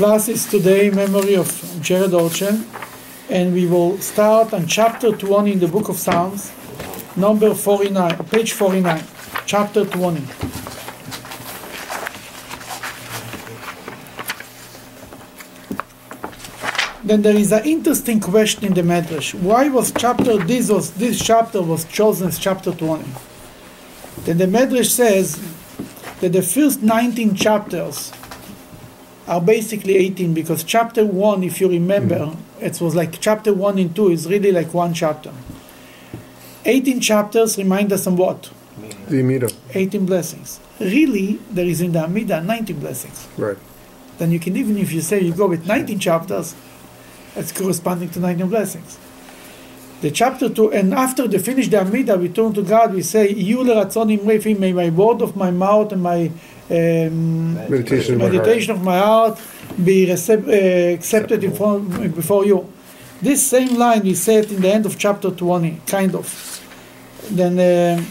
[0.00, 1.46] class is today memory of
[1.82, 2.64] Jared Orchen,
[3.28, 6.50] and we will start on chapter 20 in the book of Psalms,
[7.16, 9.04] number 49, page 49,
[9.44, 10.22] chapter 20.
[17.04, 19.34] Then there is an interesting question in the Medrash.
[19.34, 23.04] Why was chapter this was this chapter was chosen as chapter 20?
[24.24, 25.38] Then the Medrash says
[26.22, 28.12] that the first 19 chapters
[29.30, 32.64] are basically 18 because chapter 1 if you remember mm-hmm.
[32.64, 35.32] it was like chapter 1 and 2 is really like one chapter.
[36.64, 38.50] 18 chapters remind us of what?
[39.08, 40.58] The Amida 18 blessings.
[40.80, 43.28] Really there is in the Amida 19 blessings.
[43.38, 43.56] Right.
[44.18, 46.56] Then you can even if you say you go with 19 chapters
[47.36, 48.98] it's corresponding to 19 blessings
[50.00, 53.28] the chapter 2 and after they finish the Amida we turn to God we say
[53.30, 56.30] You may my word of my mouth and my
[56.70, 59.38] um, meditation, meditation of my heart
[59.84, 62.70] be recep- uh, accepted in front, before you.
[63.20, 66.26] This same line is said in the end of chapter 20, kind of.
[67.30, 68.02] Then, uh,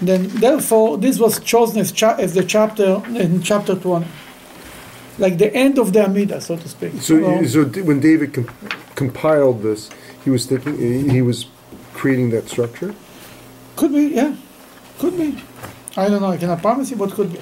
[0.00, 4.06] then therefore, this was chosen as, cha- as the chapter in chapter 20
[5.18, 7.02] like the end of the Amida, so to speak.
[7.02, 8.48] So, so when David com-
[8.94, 9.90] compiled this,
[10.28, 11.46] he was thinking he was
[11.94, 12.94] creating that structure.
[13.76, 14.36] Could be, yeah,
[14.98, 15.42] could be.
[15.96, 16.32] I don't know.
[16.32, 17.40] I cannot promise you, but could be.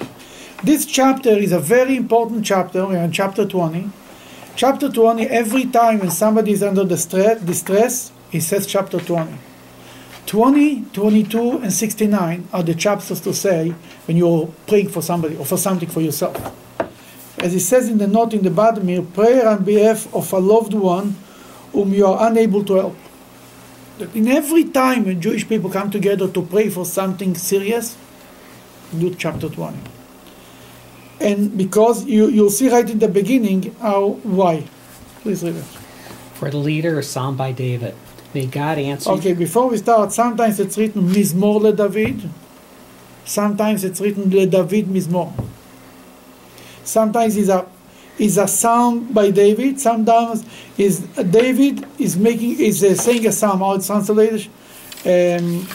[0.63, 2.87] This chapter is a very important chapter.
[2.87, 3.89] We're in chapter 20.
[4.55, 9.37] Chapter 20, every time when somebody is under distress, distress he says chapter 20.
[10.25, 15.45] 20, 22, and 69 are the chapters to say when you're praying for somebody or
[15.45, 16.35] for something for yourself.
[17.39, 20.39] As it says in the note in the bottom here, prayer on behalf of a
[20.39, 21.17] loved one
[21.77, 22.97] whom you are unable to help.
[24.13, 27.95] In every time when Jewish people come together to pray for something serious,
[28.97, 29.97] do chapter 20
[31.19, 34.63] and because you you'll see right in the beginning how why.
[35.21, 35.63] Please read it.
[36.35, 37.95] For the leader, a psalm by David.
[38.33, 39.09] May God answer.
[39.11, 42.29] Okay, before we start, sometimes it's written Mizmor le David.
[43.25, 45.33] Sometimes it's written le David Mizmor.
[46.83, 47.65] Sometimes it's a
[48.19, 49.79] is a psalm by David.
[49.79, 50.45] Sometimes
[50.77, 53.59] is David is making is uh, saying a psalm.
[53.59, 54.47] How it's translated.
[55.05, 55.67] Um,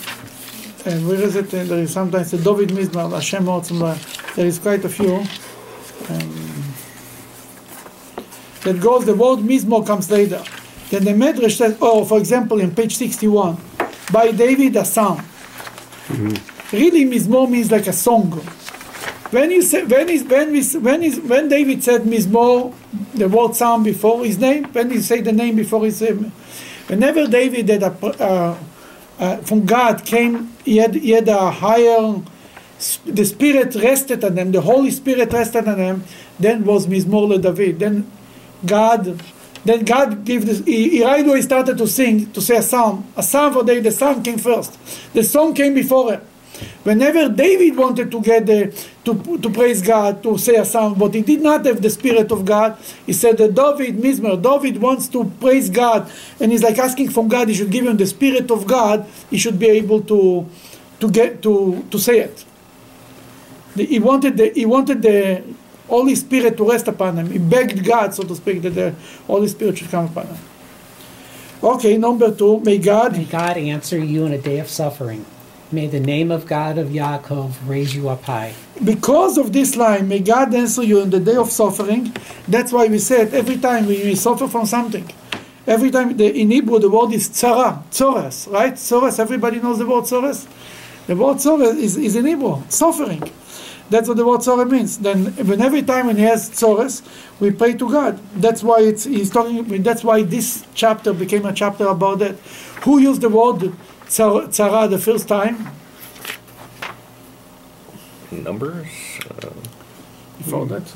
[0.85, 1.53] and where is it?
[1.55, 3.97] And There is sometimes the David Mizmor, Hashem or somewhere
[4.35, 5.15] There is quite a few.
[6.09, 6.53] Um,
[8.65, 10.43] that goes, the word Mizmor comes later.
[10.91, 13.57] Then the Medrash says, oh, for example, in page 61,
[14.13, 15.19] by David a psalm.
[15.19, 16.77] Mm-hmm.
[16.77, 18.31] Really, Mizmor means like a song.
[19.33, 22.75] When you say, when is when we when is when David said Mizmor,
[23.15, 26.33] the word psalm before his name, when he say the name before his name,
[26.87, 28.59] whenever David did a uh,
[29.19, 32.21] uh, from God came, he had, he had a higher,
[33.05, 36.05] the Spirit rested on them, the Holy Spirit rested on them,
[36.39, 37.79] then was Mizmor David.
[37.79, 38.11] Then
[38.67, 39.23] God,
[39.65, 43.07] then God gave this, he, he right away started to sing, to say a psalm.
[43.17, 44.77] A psalm for David, the psalm came first.
[45.13, 46.21] The song came before him.
[46.83, 51.15] Whenever David wanted to get the, to, to praise God, to say a song, but
[51.15, 55.09] he did not have the Spirit of God, he said that David, Mizmor, David wants
[55.09, 58.51] to praise God, and he's like asking from God, he should give him the Spirit
[58.51, 60.47] of God, he should be able to,
[61.01, 62.45] to get, to, to say it.
[63.75, 65.43] He wanted the, he wanted the
[65.89, 67.31] Holy Spirit to rest upon him.
[67.31, 68.95] He begged God, so to speak, that the
[69.27, 70.39] Holy Spirit should come upon him.
[71.63, 73.17] Okay, number two, may God...
[73.17, 75.25] May God answer you in a day of suffering.
[75.73, 78.53] May the name of God of Yaakov raise you up high.
[78.85, 82.15] Because of this line, may God answer you in the day of suffering.
[82.47, 85.11] That's why we said every time we suffer from something.
[85.67, 88.75] Every time the, in Hebrew the word is tzara, tzores, right?
[88.75, 90.47] Tzores, everybody knows the word tzores.
[91.07, 93.23] The word tzores is, is in Hebrew, suffering.
[93.89, 94.99] That's what the word tzore means.
[94.99, 97.03] Then, when every time when he has
[97.41, 98.21] we pray to God.
[98.35, 99.83] That's why it's he's talking.
[99.83, 102.35] That's why this chapter became a chapter about that.
[102.85, 103.73] Who used the word
[104.13, 105.69] tzara the first time?
[108.31, 108.87] Numbers?
[109.31, 109.49] Uh,
[110.39, 110.93] Before that?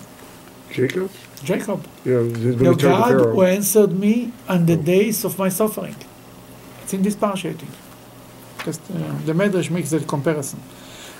[0.70, 1.10] Jacob?
[1.42, 1.86] Jacob.
[2.04, 5.96] Yeah, the God who answered me on the days of my suffering.
[6.82, 7.54] It's in this parasha,
[8.58, 10.60] Because uh, the Medrash makes that comparison.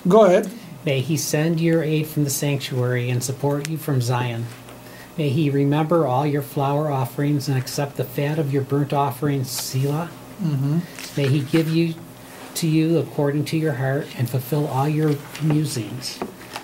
[0.06, 0.50] Go ahead.
[0.84, 4.46] May he send your aid from the sanctuary and support you from Zion.
[5.18, 9.50] May he remember all your flour offerings and accept the fat of your burnt offerings,
[9.50, 10.10] Selah.
[10.42, 10.78] Mm-hmm.
[11.16, 11.94] May he give you
[12.56, 16.18] to you according to your heart and fulfill all your musings.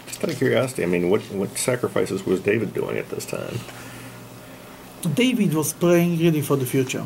[0.06, 3.58] Just out of curiosity, I mean, what, what sacrifices was David doing at this time?
[5.14, 7.04] David was praying really for the future,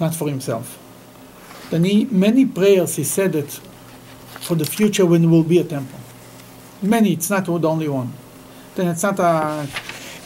[0.00, 0.78] not for himself.
[1.70, 3.60] Then he, many prayers he said it
[4.40, 5.98] for the future when there will be a temple.
[6.82, 8.12] Many, it's not the only one.
[8.74, 9.66] Then it's not a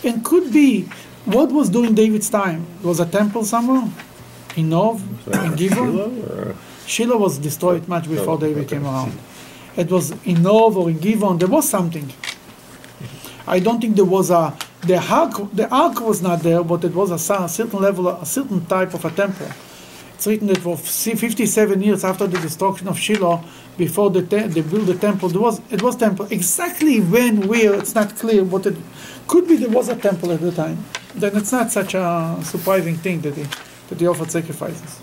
[0.03, 0.89] And could be
[1.27, 2.67] what was during David's time?
[2.83, 3.91] Was a temple somewhere?
[4.57, 5.01] In Nov?
[5.29, 6.55] In Givon?
[6.87, 8.77] Shiloh was destroyed much before Oh, David okay.
[8.77, 9.13] came around.
[9.77, 11.39] It was in Nov or in Givon.
[11.39, 12.13] There was something.
[13.47, 15.35] I don't think there was a the ark.
[15.53, 18.95] The ark was not there, but it was a, cer- certain level, a certain type
[18.95, 19.47] of a temple.
[20.15, 23.43] It's written that for 57 years after the destruction of Shiloh,
[23.79, 26.27] before the te- they built the temple, there was it was temple.
[26.31, 28.77] Exactly when, where, it's not clear, but it
[29.29, 30.85] could be there was a temple at the time.
[31.15, 33.47] Then it's not such a surprising thing that they
[33.91, 34.99] that they offered sacrifices.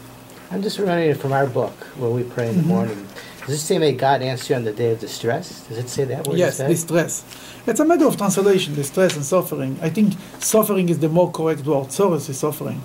[0.49, 2.61] I'm just running it from our book where we pray in Mm-hmm.
[2.61, 3.07] the morning.
[3.45, 5.65] Does it say, may God answer you on the day of distress?
[5.67, 6.37] Does it say that word?
[6.37, 7.23] Yes, distress.
[7.65, 9.77] It's a matter of translation, distress and suffering.
[9.81, 11.91] I think suffering is the more correct word.
[11.91, 12.81] Sorrows is suffering.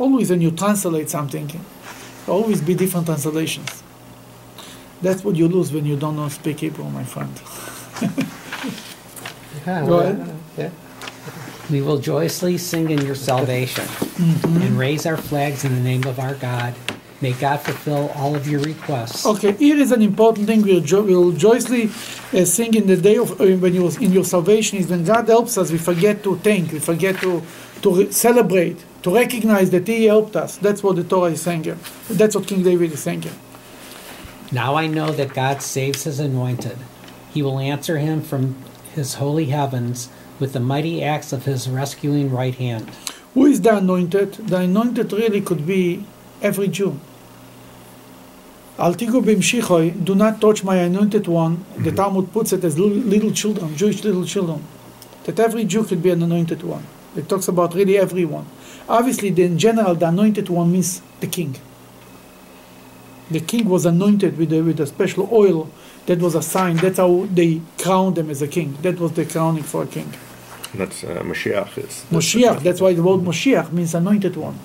[0.00, 1.48] Always when you translate something,
[2.26, 3.82] always be different translations.
[5.02, 7.34] That's what you lose when you don't know speak Hebrew, my friend.
[9.66, 10.34] Yeah, Go well, ahead.
[10.56, 10.70] Yeah.
[11.70, 13.86] We will joyously sing in your salvation
[14.18, 16.74] and raise our flags in the name of our God.
[17.20, 19.26] May God fulfill all of your requests.
[19.26, 20.62] Okay, here is an important thing.
[20.62, 21.86] We'll, jo- we'll joyously
[22.32, 24.78] uh, sing in the day of uh, when you in your salvation.
[24.78, 27.42] Is when God helps us, we forget to thank, we forget to
[27.82, 30.56] to re- celebrate, to recognize that He helped us.
[30.58, 31.78] That's what the Torah is saying here.
[32.08, 33.34] That's what King David is saying here.
[34.52, 36.78] Now I know that God saves his anointed.
[37.34, 38.56] He will answer him from
[38.94, 42.90] his holy heavens with the mighty acts of his rescuing right hand.
[43.34, 44.34] Who is the anointed?
[44.34, 46.04] The anointed really could be
[46.42, 46.98] every Jew.
[48.78, 51.64] Al tigu b'mshichoi, do not touch my anointed one.
[51.74, 51.96] The mm-hmm.
[51.96, 54.64] Talmud puts it as little, little children, Jewish little children.
[55.24, 56.86] That every Jew could be an anointed one.
[57.16, 58.46] It talks about really everyone.
[58.88, 61.56] Obviously, in general, the anointed one means the king.
[63.30, 65.70] The king was anointed with a, with a special oil.
[66.06, 66.76] That was a sign.
[66.76, 68.78] That's how they crowned him as a king.
[68.82, 70.14] That was the crowning for a king.
[70.74, 72.04] That's uh, Mashiach is.
[72.10, 74.58] Moshiach, that's why the word Moshiach means anointed one.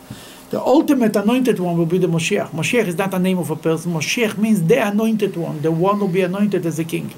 [0.50, 2.50] The ultimate anointed one will be the Moshiach.
[2.50, 3.94] Moshiach is not a name of a person.
[3.94, 7.14] Moshiach means the anointed one, the one who will be anointed as a king.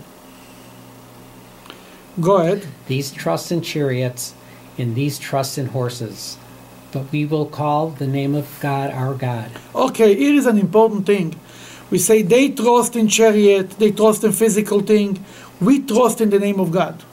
[2.22, 2.66] Go ahead.
[2.88, 4.34] These trust in chariots
[4.78, 6.38] and these trust in horses.
[6.92, 9.52] But we will call the name of God our God.
[9.74, 11.38] Okay, here is an important thing.
[11.90, 15.24] We say they trust in chariot, they trust in physical thing.
[15.60, 17.04] We trust in the name of God.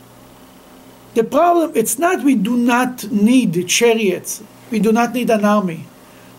[1.14, 4.43] The problem, it's not we do not need chariots.
[4.70, 5.87] We do not need an army.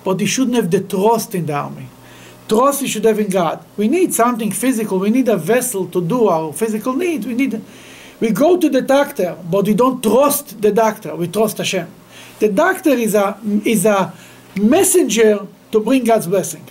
[0.04, 1.88] But we shouldn't have the trust in the army.
[2.50, 3.64] Trust we should have in God.
[3.78, 5.00] We need something physical.
[5.00, 7.26] We need a vessel to do our physical needs.
[7.26, 7.62] We need.
[8.20, 11.16] We go to the doctor, but we don't trust the doctor.
[11.16, 11.88] We trust Hashem.
[12.40, 14.14] The doctor is a is a
[14.60, 16.68] messenger to bring God's blessing.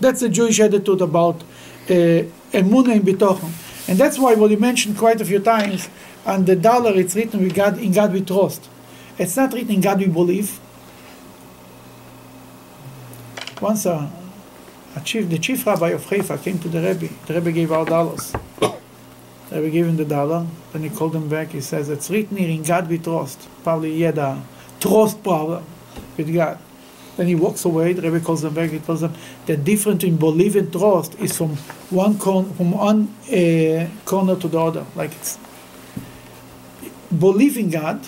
[0.00, 1.42] That's the Jewish attitude about
[1.88, 3.50] uh, emunah in bitochen,
[3.88, 5.88] and that's why what he mentioned quite a few times.
[6.26, 8.68] On the dollar, it's written "We God in God we trust."
[9.16, 10.58] It's not written "In God we believe."
[13.60, 14.10] Once a,
[14.96, 17.08] a chief, the chief rabbi of Haifa came to the Rebbe.
[17.26, 18.32] The Rebbe gave out dollars.
[18.60, 20.46] The Rebbe gave him the dollar.
[20.72, 21.52] Then he called him back.
[21.52, 24.42] He says, "It's written here in God we trust." Probably he had a
[24.80, 25.64] trust problem
[26.16, 26.58] with God.
[27.16, 27.94] Then he walks away.
[27.94, 28.70] The Rebbe calls him back.
[28.70, 29.14] He tells him
[29.46, 31.56] the difference in belief and trust is from
[31.88, 34.84] one corner, from one uh, corner to the other.
[34.94, 35.38] Like it's
[37.18, 38.00] believe in God.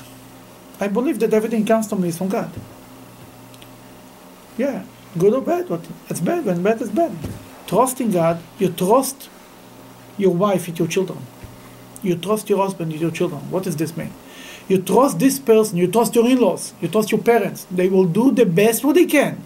[0.81, 2.51] I believe that everything comes to me is from God.
[4.57, 4.85] Yeah,
[5.17, 6.45] good or bad, but it's bad.
[6.45, 7.13] When bad is bad.
[7.67, 8.41] Trust in God.
[8.59, 9.29] You trust
[10.17, 11.19] your wife with your children.
[12.03, 13.51] You trust your husband with your children.
[13.51, 14.13] What does this mean?
[14.69, 15.79] You trust this person.
[15.79, 16.75] You trust your in-laws.
[16.81, 17.67] You trust your parents.
[17.71, 19.43] They will do the best what they can.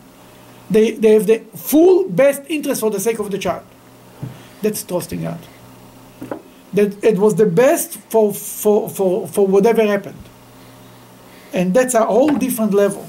[0.71, 3.64] They, they have the full best interest for the sake of the child.
[4.62, 5.38] That's trusting God.
[6.73, 10.23] That it was the best for, for, for, for whatever happened.
[11.52, 13.07] And that's a whole different level.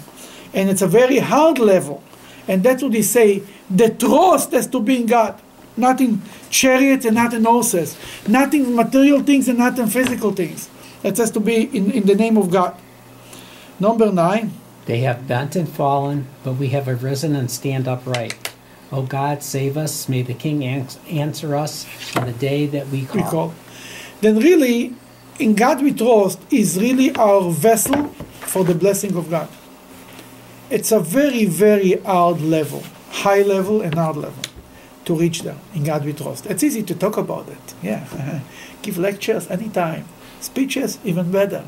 [0.54, 2.04] And it's a very hard level.
[2.48, 3.44] And that's what they say.
[3.70, 5.42] The trust has to be in God.
[5.76, 7.98] Not in chariots and not in horses.
[8.28, 10.70] Not in material things and not in physical things.
[11.04, 12.76] It has to be in, in the name of God.
[13.80, 14.54] Number nine.
[14.86, 18.53] They have bent and fallen, but we have arisen and stand upright.
[18.94, 20.08] O God, save us.
[20.08, 21.86] May the King ans- answer us
[22.16, 23.16] on the day that we call.
[23.16, 23.54] we call.
[24.22, 24.94] Then really,
[25.40, 28.08] in God we trust is really our vessel
[28.42, 29.50] for the blessing of God.
[30.70, 34.44] It's a very, very hard level, high level and hard level
[35.06, 35.58] to reach there.
[35.74, 36.46] In God we trust.
[36.46, 37.74] It's easy to talk about it.
[37.82, 38.42] Yeah,
[38.84, 40.06] give lectures anytime,
[40.40, 41.66] speeches even better.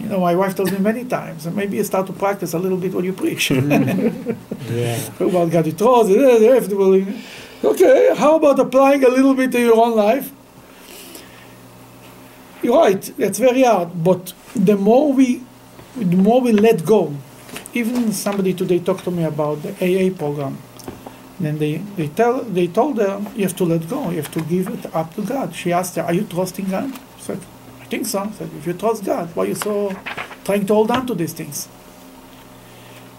[0.00, 2.58] You know, my wife tells me many times, and maybe you start to practice a
[2.58, 3.48] little bit what you preach.
[3.48, 3.70] Hmm.
[4.70, 4.98] Yeah.
[5.20, 7.06] about God you.
[7.62, 10.32] Okay, how about applying a little bit to your own life?
[12.62, 13.02] You're right.
[13.18, 15.42] that's very hard, but the more we,
[15.96, 17.14] the more we let go.
[17.74, 20.58] Even somebody today talked to me about the AA program.
[21.38, 24.10] Then they, they tell they told her you have to let go.
[24.10, 25.54] You have to give it up to God.
[25.54, 27.59] She asked her, "Are you trusting God?" I said, "I
[27.90, 29.74] think so." Said, "If you trust God, why are you so
[30.44, 31.68] trying to hold on to these things?"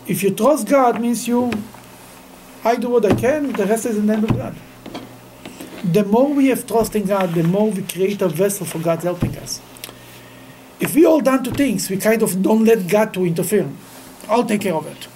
[0.07, 1.51] If you trust God, means you,
[2.63, 3.51] I do what I can.
[3.53, 4.55] The rest is in the hand of God.
[5.97, 8.99] The more we have trust in God, the more we create a vessel for God
[9.03, 9.61] helping us.
[10.79, 13.67] If we hold on to things, we kind of don't let God to interfere.
[14.27, 15.07] I'll take care of it.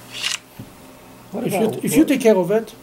[1.47, 2.73] If you, if you take care of it,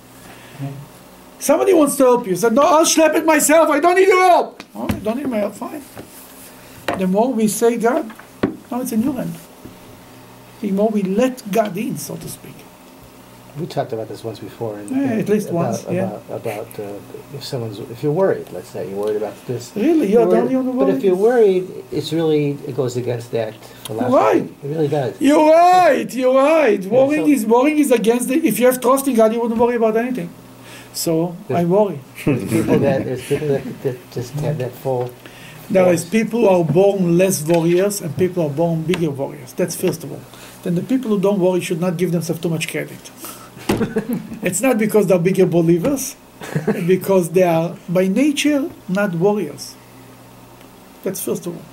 [1.38, 2.36] somebody wants to help you.
[2.36, 3.70] Said, no, I'll schlep it myself.
[3.70, 4.62] I don't need your help.
[4.74, 5.54] Oh, I don't need my help.
[5.54, 5.82] Fine.
[6.98, 8.12] The more we say God,
[8.70, 9.34] now it's a new hand.
[10.60, 12.54] The more we let God in, so to speak.
[13.58, 14.78] We talked about this once before.
[14.78, 16.12] In, Yeah, in- at least about, once, yeah.
[16.28, 16.92] About, about uh,
[17.34, 19.72] if someone's, if you're worried, let's say you're worried about this.
[19.76, 23.30] Really, you're the worried- only one But if you're worried, it's really it goes against
[23.32, 24.14] that philosophy.
[24.14, 24.42] Right.
[24.64, 25.20] It really does.
[25.20, 26.14] You're right.
[26.14, 26.82] You're right.
[26.86, 28.36] Worrying so- is worrying is against the.
[28.36, 30.30] If you have trust in God, you wouldn't worry about anything.
[30.94, 32.00] So I worry.
[32.24, 35.10] There's people that there's people that, that just have that full.
[35.70, 39.52] There is people who are born less warriors and people who are born bigger warriors.
[39.54, 40.20] That's first of all.
[40.62, 43.10] Then the people who don't worry should not give themselves too much credit.
[44.42, 46.16] it's not because they're bigger believers,
[46.86, 49.74] because they are by nature not warriors.
[51.02, 51.64] That's first of all.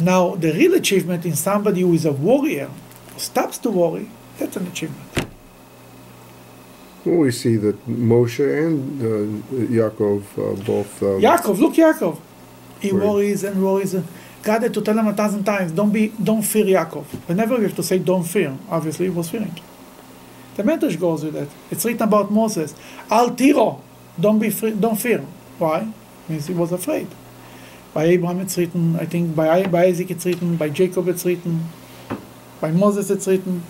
[0.00, 2.70] Now the real achievement in somebody who is a warrior,
[3.16, 5.28] stops to worry, that's an achievement.
[7.04, 11.02] Well, we see that Moshe and uh, Yaakov uh, both.
[11.02, 12.18] Um, Yaakov, look Yaakov.
[12.80, 13.06] He Right.
[13.06, 13.94] worries and worries.
[14.42, 17.04] God had to tell him a thousand times, don't be, don't fear Yaakov.
[17.26, 19.54] Whenever you have to say don't fear, obviously he was fearing.
[20.56, 21.48] The Medrash goes with that.
[21.70, 22.74] It's written about Moses.
[23.10, 23.80] Al tiro,
[24.20, 25.24] don't be, free, don't fear.
[25.58, 25.88] Why?
[26.28, 27.08] Means he was afraid.
[27.92, 28.96] By Abraham it's written.
[29.00, 30.56] I think by by Isaac it's written.
[30.56, 31.68] By Jacob it's written.
[32.60, 33.62] By Moses it's written.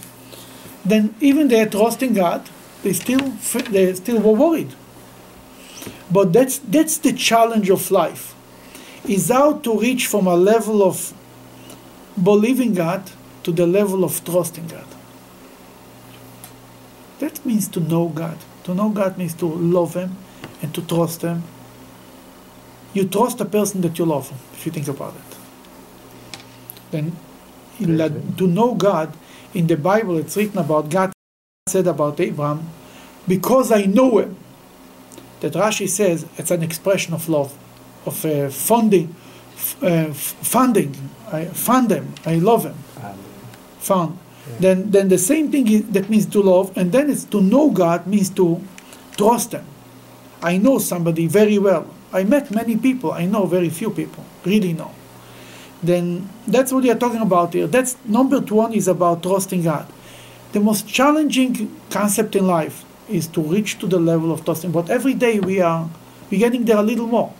[0.84, 2.48] Then even they had trust in God,
[2.82, 3.20] they still
[3.70, 4.74] they still were worried.
[6.10, 8.33] But that's that's the challenge of life,
[9.08, 11.12] is how to reach from a level of
[12.22, 13.10] believing God
[13.42, 14.86] to the level of trusting God.
[17.18, 18.38] That means to know God.
[18.64, 20.16] To know God means to love Him
[20.62, 21.42] and to trust Him.
[22.92, 25.36] You trust the person that you love, if you think about it.
[26.90, 27.16] Then,
[27.80, 29.16] la- to know God,
[29.52, 31.12] in the Bible it's written about God
[31.66, 32.68] said about Abraham,
[33.26, 34.36] because I know Him.
[35.40, 37.58] That Rashi says it's an expression of love,
[38.06, 39.14] of uh, funding,
[39.54, 40.94] f- uh, funding.
[41.32, 42.14] I fund them.
[42.26, 42.76] I love them.
[43.02, 43.18] Um,
[43.78, 44.18] Fund.
[44.60, 47.70] Then, then the same thing is, that means to love, and then it's to know
[47.70, 48.60] God means to
[49.16, 49.64] trust Him.
[50.42, 51.86] I know somebody very well.
[52.12, 53.12] I met many people.
[53.12, 54.24] I know very few people.
[54.44, 54.92] Really know.
[55.82, 57.66] Then that's what we are talking about here.
[57.66, 59.86] That's number one is about trusting God.
[60.52, 64.70] The most challenging concept in life is to reach to the level of trusting.
[64.70, 65.88] But every day we are
[66.30, 67.32] we're getting there a little more.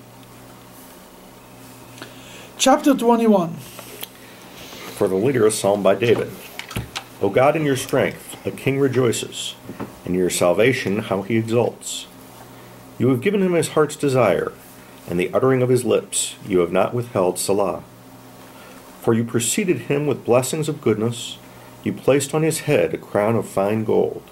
[2.64, 3.52] Chapter 21.
[4.97, 6.30] For the leader, a psalm by David.
[7.21, 9.54] O God, in your strength, a king rejoices.
[10.06, 12.06] In your salvation, how he exults.
[12.99, 14.54] You have given him his heart's desire,
[15.06, 16.37] and the uttering of his lips.
[16.49, 17.85] You have not withheld Selah.
[19.02, 21.37] For you preceded him with blessings of goodness.
[21.83, 24.23] You placed on his head a crown of fine gold.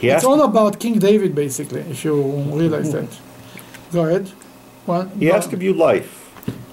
[0.00, 3.20] He It's all about King David, basically, if you realize that.
[3.92, 4.30] Go ahead.
[4.84, 6.23] One, he asked of you life.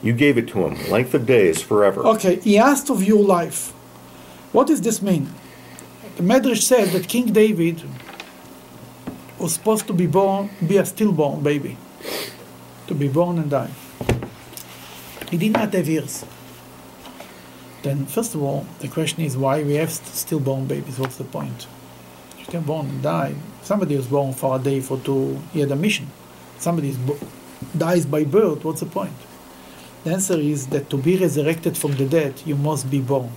[0.04, 2.02] You gave it to him, length of days forever.
[2.08, 3.72] Okay, he asked of your life.
[4.52, 5.30] What does this mean?
[6.18, 7.84] The Medrash said that King David
[9.38, 11.78] was supposed to be born, be a stillborn baby,
[12.88, 13.72] to be born and die.
[15.30, 16.26] He did not have ears.
[17.84, 21.00] Then, first of all, the question is why we have stillborn babies.
[21.00, 21.68] What's the point?
[22.38, 25.72] You can born and die, somebody was born for a day, for two, he had
[25.72, 26.08] a mission.
[26.60, 27.18] Somebody bo-
[27.78, 28.64] dies by birth.
[28.64, 29.14] What's the point?
[30.04, 33.32] The answer is that to be resurrected from the dead, you must be born.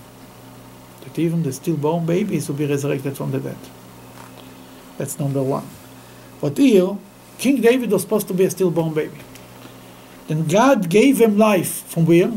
[1.01, 3.57] That even the stillborn babies will be resurrected from the dead.
[4.97, 5.67] That's number one.
[6.41, 6.97] But here,
[7.37, 9.17] King David was supposed to be a stillborn baby.
[10.27, 12.31] Then God gave him life from where?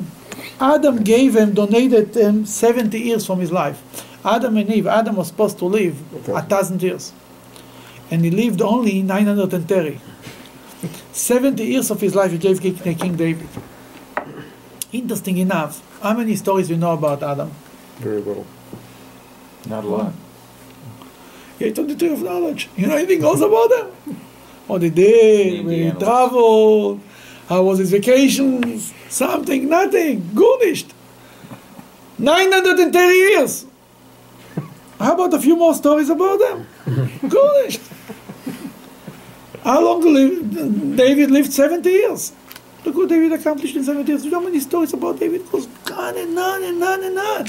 [0.61, 3.81] Adam gave him, donated him 70 years from his life.
[4.25, 5.97] Adam and Eve, Adam was supposed to live
[6.29, 7.13] a thousand years.
[8.11, 10.01] And he lived only 930.
[11.13, 13.49] 70 years of his life he gave King David.
[14.93, 17.51] Interesting enough, how many stories we know about Adam?
[17.99, 18.47] Very little.
[19.69, 20.13] Not a lot.
[21.59, 22.69] He ate on the tree of knowledge.
[22.77, 24.17] You know anything else about him?
[24.67, 27.01] What he did, where he traveled,
[27.49, 28.93] how was his vacations?
[29.09, 30.93] Something, nothing, Gunisht.
[32.19, 33.67] 930 years.
[34.99, 36.67] How about a few more stories about them?
[37.23, 37.81] Gunisht.
[39.63, 42.33] How long lived, David lived 70 years.
[42.89, 44.33] Look what David accomplished in 70 years.
[44.33, 45.47] How many stories about David?
[45.53, 47.47] Goes on and on and on and on.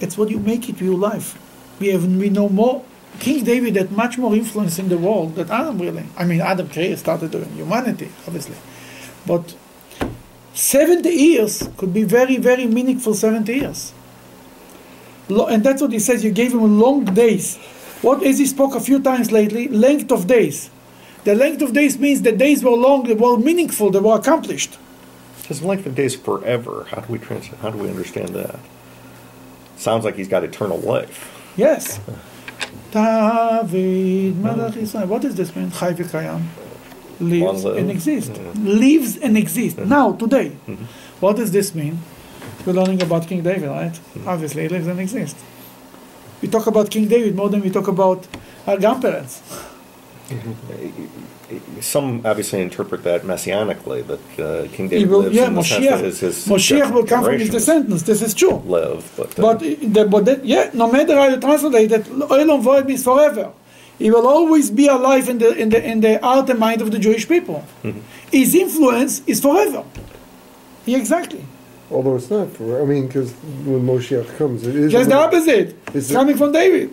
[0.00, 1.38] It's what you make it your life.
[1.78, 2.86] We have we know more.
[3.18, 6.06] King David had much more influence in the world than Adam really.
[6.16, 8.56] I mean, Adam created, started doing humanity, obviously,
[9.26, 9.54] but
[10.54, 13.92] 70 years could be very, very meaningful 70 years.
[15.28, 16.24] And that's what he says.
[16.24, 17.58] You gave him long days.
[18.00, 20.70] What, as he spoke a few times lately, length of days.
[21.28, 24.78] The length of days means the days were long, they were meaningful, they were accomplished.
[25.46, 26.86] His length of days forever.
[26.90, 28.58] How do we trans- How do we understand that?
[29.76, 31.18] Sounds like he's got eternal life.
[31.54, 32.00] Yes.
[32.92, 35.08] David, hmm.
[35.12, 35.70] What does this mean?
[35.70, 36.44] Chai v'kayam.
[37.20, 37.76] Lives Long live.
[37.76, 38.38] and exists.
[38.38, 38.66] Hmm.
[38.66, 39.78] Lives and exists.
[39.78, 39.86] Hmm.
[39.96, 40.56] Now, today.
[41.20, 41.98] What does this mean?
[42.64, 44.00] We're learning about King David, right?
[44.26, 45.44] Obviously, he lives and exists.
[46.40, 48.26] We talk about King David more than we talk about
[48.66, 49.42] our grandparents.
[51.80, 55.84] Some obviously interpret that messianically, that uh, King David will, lives yeah, in the sense
[55.86, 58.02] Moshiach, that his, his Moshiach will come from his descendants.
[58.02, 58.56] This is true.
[58.66, 62.60] Live, but, uh, But, the, but that, yeah, no matter how you translate it, Olam
[62.60, 63.52] Void means forever.
[63.98, 66.90] He will always be alive in the in the in the heart and mind of
[66.90, 67.64] the Jewish people.
[68.30, 69.82] His influence is forever.
[70.86, 71.44] Yeah, exactly.
[71.90, 73.32] Although it's not for, I mean, because
[73.64, 74.92] when Moshiach comes, it is.
[74.92, 75.68] Just the opposite.
[75.68, 76.90] Is It's it- coming from David.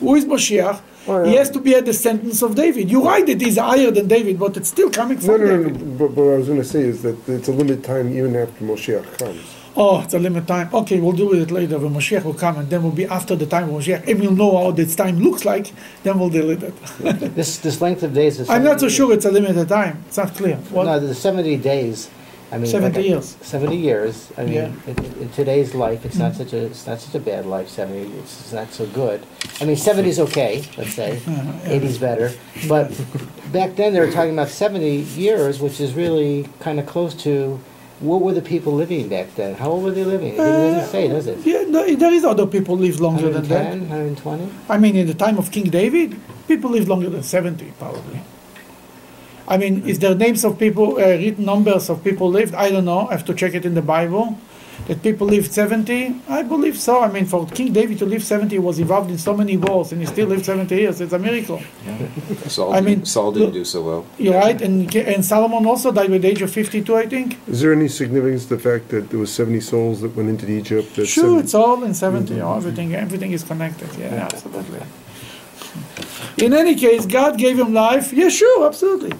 [0.00, 0.80] Who is Moshiach?
[1.08, 2.90] Oh, He has to be a descendant of David.
[2.90, 5.56] You're right that he's higher than David, but it's still coming No, from no, no,
[5.56, 5.62] no.
[5.64, 5.98] David.
[5.98, 8.36] But, but what I was going to say is that it's a limited time even
[8.36, 9.56] after Moshiach comes.
[9.76, 10.68] Oh, it's a limit time.
[10.74, 13.46] Okay, we'll do it later when Moshiach will come, and then we'll be after the
[13.46, 15.72] time of Moshiach, and we'll know how this time looks like.
[16.02, 17.34] Then we'll deal with it.
[17.36, 18.50] This, this length of days is.
[18.54, 20.02] I'm not so sure it's a limited time.
[20.08, 20.56] It's not clear.
[20.56, 20.84] What?
[20.86, 22.10] No, the 70 days,
[22.52, 22.66] I mean.
[22.66, 23.36] 70 like, years.
[23.42, 24.72] 70 years, I mean, Yeah.
[24.86, 28.00] in, in today's life, it's not such a, it's not such a bad life, 70,
[28.18, 29.24] it's, it's not so good.
[29.60, 31.20] I mean, 70 is okay, let's say,
[31.64, 32.32] 80 is better,
[32.68, 32.88] but
[33.52, 37.60] back then they were talking about 70 years, which is really kind of close to,
[38.00, 39.54] what were the people living back then?
[39.54, 40.32] How old were they living?
[40.34, 41.38] It doesn't uh, say, does it?
[41.44, 43.76] Yeah, no, there is other people live longer than that.
[43.76, 44.50] 110, 120?
[44.70, 48.20] I mean, in the time of King David, people lived longer than 70, probably.
[49.50, 52.54] I mean, is there names of people, uh, written numbers of people lived?
[52.54, 53.08] I don't know.
[53.08, 54.38] I have to check it in the Bible.
[54.86, 56.14] That people lived 70?
[56.28, 57.02] I believe so.
[57.02, 59.92] I mean, for King David to live 70 he was involved in so many wars,
[59.92, 61.00] and he still lived 70 years.
[61.00, 61.60] It's a miracle.
[62.46, 64.06] Saul, I mean, Saul didn't do so well.
[64.18, 64.60] You're right.
[64.62, 67.36] And, and Solomon also died at the age of 52, I think.
[67.46, 70.50] Is there any significance to the fact that there was 70 souls that went into
[70.50, 70.94] Egypt?
[70.96, 72.40] That Sure, 70 it's all in 70.
[72.40, 73.88] oh, everything, everything is connected.
[73.98, 74.80] Yeah, absolutely.
[76.38, 78.12] In any case, God gave him life.
[78.12, 79.12] Yeah, sure, absolutely.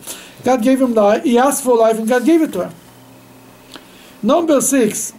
[0.45, 1.25] God gave him life.
[1.25, 2.75] He asked for life, and God gave it to him.
[4.23, 5.13] Number six.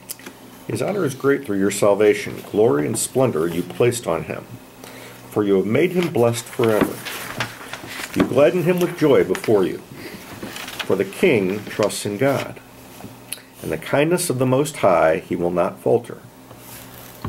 [0.68, 2.42] His honor is great through your salvation.
[2.52, 4.46] Glory and splendor you placed on him.
[5.30, 6.96] For you have made him blessed forever.
[8.16, 9.78] You gladden him with joy before you.
[10.86, 12.60] For the king trusts in God.
[13.62, 16.20] And the kindness of the Most High he will not falter.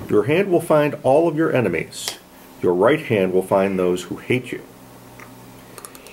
[0.08, 2.18] Your hand will find all of your enemies.
[2.62, 4.62] Your right hand will find those who hate you.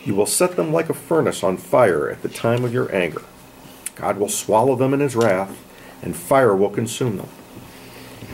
[0.03, 3.21] You will set them like a furnace on fire at the time of your anger.
[3.95, 5.63] God will swallow them in his wrath,
[6.01, 7.29] and fire will consume them.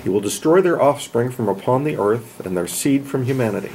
[0.04, 3.74] He will destroy their offspring from upon the earth, and their seed from humanity.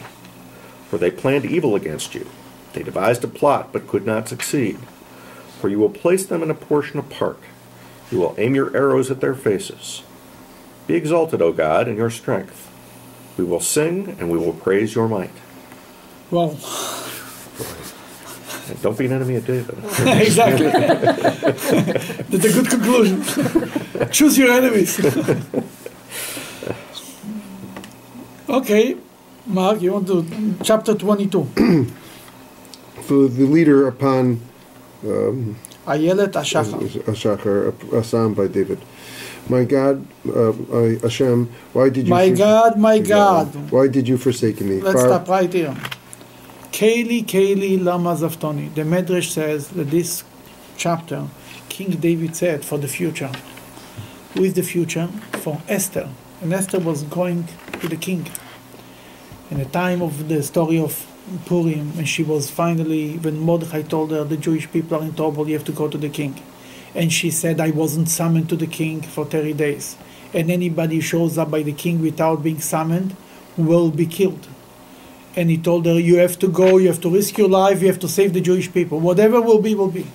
[0.88, 2.26] For they planned evil against you.
[2.72, 4.78] They devised a plot, but could not succeed.
[5.60, 7.40] For you will place them in a portion apart.
[8.10, 10.02] You will aim your arrows at their faces.
[10.86, 12.69] Be exalted, O God, in your strength.
[13.40, 15.32] We will sing, and we will praise your might.
[16.30, 16.50] Well,
[18.68, 19.78] And don't be an enemy of David.
[20.28, 20.66] exactly.
[20.68, 23.24] That's a good conclusion.
[24.10, 25.00] Choose your enemies.
[28.46, 28.96] okay,
[29.46, 30.26] Mark, you want to
[30.62, 31.44] chapter 22.
[33.08, 34.42] For the leader upon
[35.02, 36.78] um, Ayelet Ashachar.
[37.08, 38.80] Ashachar, a psalm by David.
[39.50, 40.52] My God, uh,
[41.02, 42.10] Hashem, why did you?
[42.10, 43.48] My God, my God.
[43.72, 44.80] Why did you forsake me?
[44.80, 45.74] Let's stop right here.
[46.70, 48.72] Kayli, Kayli, Lama Zaftoni.
[48.72, 50.22] The Medrash says that this
[50.76, 51.26] chapter,
[51.68, 53.32] King David said for the future.
[54.34, 55.08] Who is the future?
[55.42, 56.08] For Esther.
[56.40, 57.48] And Esther was going
[57.80, 58.28] to the king.
[59.50, 61.04] In the time of the story of
[61.46, 65.48] Purim, and she was finally, when Mordechai told her the Jewish people are in trouble,
[65.48, 66.40] you have to go to the king.
[66.94, 69.96] And she said, I wasn't summoned to the king for 30 days.
[70.34, 73.16] And anybody shows up by the king without being summoned
[73.56, 74.48] will be killed.
[75.36, 77.88] And he told her, You have to go, you have to risk your life, you
[77.88, 79.00] have to save the Jewish people.
[79.00, 80.06] Whatever will be, will be.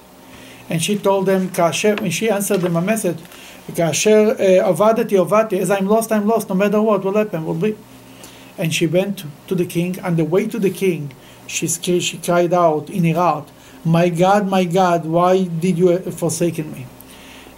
[0.70, 3.20] And she told them, Kasher, and she answered them a message,
[3.72, 7.54] Kasher eh, avadati avati, as I'm lost, I'm lost, no matter what will happen, will
[7.54, 7.78] be.
[8.58, 10.00] And she went to the king.
[10.02, 11.14] On the way to the king,
[11.48, 13.50] she, she cried out in her heart,
[13.86, 16.88] my God, my God, why did you forsaken me?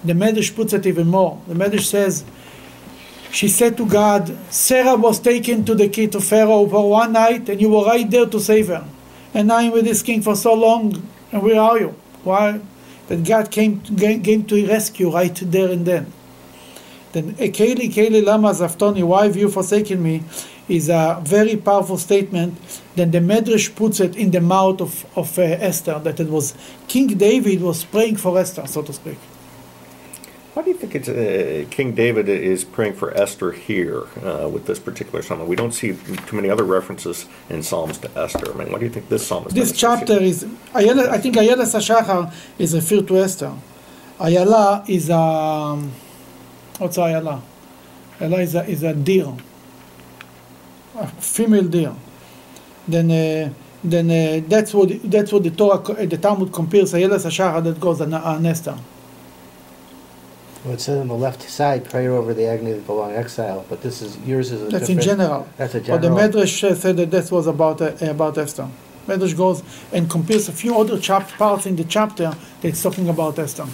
[0.03, 1.41] The Medrash puts it even more.
[1.47, 2.25] The Medrash says,
[3.31, 7.47] she said to God, Sarah was taken to the key to Pharaoh for one night,
[7.49, 8.85] and you were right there to save her.
[9.33, 11.95] And I'm with this king for so long, and where are you?
[12.23, 12.59] Why?
[13.07, 16.11] That God came came came to rescue right there and then.
[17.13, 20.23] Then Keli Keli Lama Zaftoni, why have you forsaken me?
[20.67, 22.57] Is a very powerful statement.
[22.95, 26.53] Then the Medrash puts it in the mouth of, of uh, Esther, that it was
[26.87, 29.17] King David was praying for Esther, so to speak.
[30.53, 34.65] Why do you think it's, uh, King David is praying for Esther here uh, with
[34.65, 35.45] this particular psalm?
[35.45, 38.51] We don't see too many other references in Psalms to Esther.
[38.51, 41.37] I mean, why do you think this psalm is This chapter is, Ayala, I think
[41.37, 43.53] Ayala Sashachar is referred to Esther.
[44.19, 45.79] Ayala is a,
[46.79, 47.39] what's Ayala?
[48.19, 49.31] Ayala is a, is a deer,
[50.97, 51.93] a female deer.
[52.87, 57.17] Then, uh, then uh, that's what that's what the Torah, uh, the Talmud compares Ayala
[57.17, 58.77] Sashachar that goes on, Esther.
[60.63, 63.65] Well, it says on the left side, prayer over the agony of the long exile,
[63.69, 65.47] but this is, yours is a general That's in general.
[65.57, 66.17] That's a general.
[66.17, 66.39] But the.
[66.39, 68.67] Medrash said that that was about uh, about Esther.
[69.05, 73.37] Medrash goes and compares a few other chap- parts in the chapter that's talking about
[73.37, 73.67] Esther.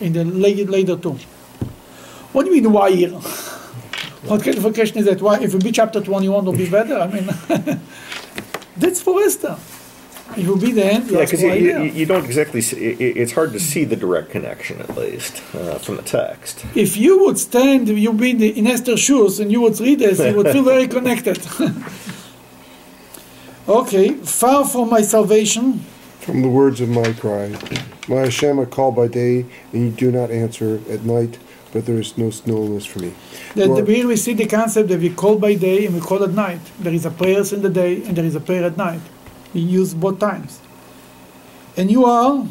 [0.00, 1.18] In the later, later too.
[2.32, 3.20] What do you mean why here?
[4.24, 5.20] what kind of a question is that?
[5.20, 6.96] Why if it be chapter twenty one it'll be better?
[6.98, 7.26] I mean
[8.76, 9.56] that's for Esther.
[10.36, 11.10] It will be the end.
[11.10, 13.96] Yeah, because you, you, you don't exactly see, i- i- it's hard to see the
[13.96, 16.64] direct connection, at least, uh, from the text.
[16.74, 19.98] if you would stand, you'd be in, the, in Esther's shoes and you would read
[19.98, 21.38] this, you would feel very connected.
[23.68, 25.80] okay, far from my salvation,
[26.20, 27.48] From the words of my cry,
[28.08, 31.38] my Hashem, I call by day, and you do not answer at night,
[31.72, 33.12] but there is no stillness for me.
[33.54, 36.22] that Lord- here we see the concept that we call by day and we call
[36.22, 36.60] at night.
[36.78, 39.00] There is a prayers in the day and there is a prayer at night.
[39.54, 40.60] We use both times.
[41.76, 42.44] And you are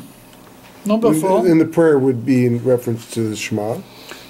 [0.86, 1.46] number And, four.
[1.48, 3.78] and the prayer would be in reference to the Shema.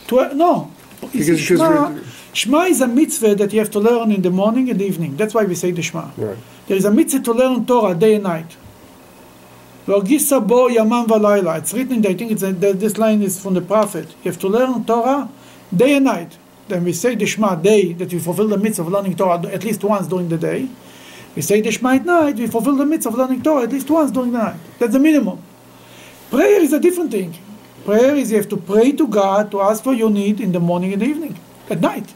[0.08, 1.92] Twe- uh, no, Because- because Shema,
[2.34, 5.16] Shema is a mitzvah that you have to learn in the morning and the evening.
[5.18, 6.06] That's why we say the Shema.
[6.18, 6.38] Right.
[6.68, 8.52] There is a mitzvah to learn Torah day and night.
[9.88, 13.54] "V'argisa bo yamam v'layla." It's written in the, I think it's this line is from
[13.54, 14.08] the prophet.
[14.24, 15.30] You have to learn Torah
[15.76, 16.38] day and night.
[16.68, 19.64] Then we say the Shema day, that we fulfill the mitzvah of learning Torah at
[19.64, 20.70] least once during the day.
[21.36, 23.90] We say the Shema at night, we fulfill the mitzvah of learning Torah at least
[23.90, 24.60] once during the night.
[24.80, 25.42] That's the minimum.
[26.30, 27.36] Prayer is a different thing.
[27.84, 30.60] Prayer is you have to pray to God to ask for your need in the
[30.60, 31.38] morning and the evening,
[31.70, 32.14] at night.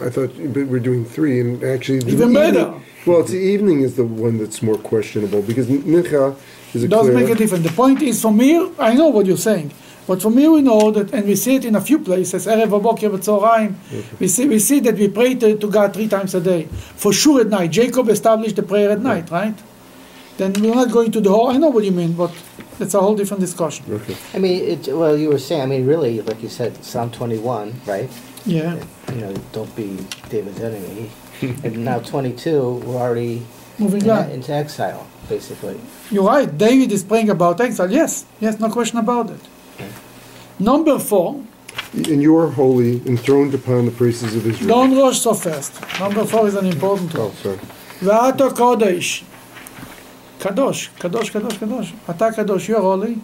[0.00, 2.74] I thought but we're doing three, and actually the Even evening- better.
[3.06, 6.34] Well, it's the evening is the one that's more questionable because Mincha
[6.72, 7.14] is a does clear.
[7.14, 7.64] make a difference.
[7.66, 9.72] The point is, from here, I know what you're saying,
[10.06, 12.46] but from here we know that, and we see it in a few places.
[12.46, 13.74] Erev Boker B'Tzoraim,
[14.18, 16.64] we see we see that we pray to, to God three times a day,
[16.96, 17.70] for sure at night.
[17.72, 19.54] Jacob established the prayer at night, right?
[20.38, 21.48] Then we're not going to the whole.
[21.50, 22.32] I know what you mean, but
[22.80, 23.84] it's a whole different discussion.
[23.88, 24.16] Okay.
[24.32, 27.74] I mean, it, well, you were saying, I mean, really, like you said, Psalm twenty-one,
[27.86, 28.08] right?
[28.46, 28.82] Yeah.
[29.10, 31.10] You know, don't be David's enemy.
[31.42, 33.42] and now 22, we're already
[33.78, 35.80] moving in, on into exile, basically.
[36.10, 36.56] You're right.
[36.56, 37.90] David is praying about exile.
[37.90, 39.40] Yes, yes, no question about it.
[39.76, 39.90] Okay.
[40.58, 41.42] Number four.
[41.94, 44.68] And you are holy, enthroned upon the praises of Israel.
[44.68, 45.80] Don't rush so fast.
[45.98, 47.28] Number four is an important one.
[47.28, 47.58] Oh, sorry.
[48.00, 49.24] V'ata kodesh.
[50.38, 51.92] Kadosh, kadosh, kadosh, kadosh.
[52.08, 53.18] Ata kadosh, you are holy.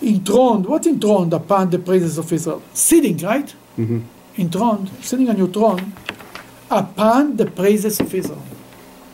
[0.00, 0.66] Enthroned.
[0.66, 2.62] What's enthroned upon the praises of Israel?
[2.72, 3.54] Sitting, right?
[3.78, 4.02] Mhm.
[4.36, 5.92] Enthroned, sitting on your throne,
[6.70, 8.42] upon the praises of Israel.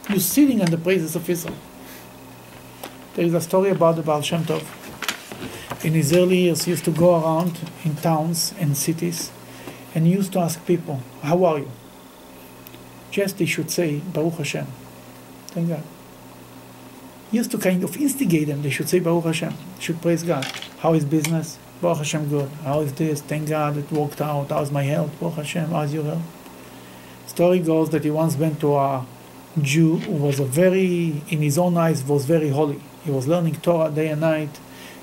[0.09, 1.57] You're sitting on the praises of Israel.
[3.14, 4.62] There is a story about the Baal Shem Tov.
[5.85, 9.31] In his early years, he used to go around in towns and cities
[9.94, 11.70] and he used to ask people, How are you?
[13.11, 14.66] Just they should say, Baruch Hashem.
[15.48, 15.83] Thank God.
[17.31, 18.62] He used to kind of instigate them.
[18.62, 19.55] They should say Baruch Hashem.
[19.79, 20.44] Should praise God.
[20.79, 21.59] How is business?
[21.85, 22.49] Baruch Hashem good.
[22.64, 23.20] How is this?
[23.20, 24.49] Thank God it worked out.
[24.49, 25.11] How's my health?
[25.20, 25.68] Baruch Hashem.
[25.68, 26.23] How's your health?
[27.27, 29.05] Story goes that he once went to a
[29.61, 32.81] Jew who was a very, in his own eyes, was very holy.
[33.05, 34.59] He was learning Torah day and night,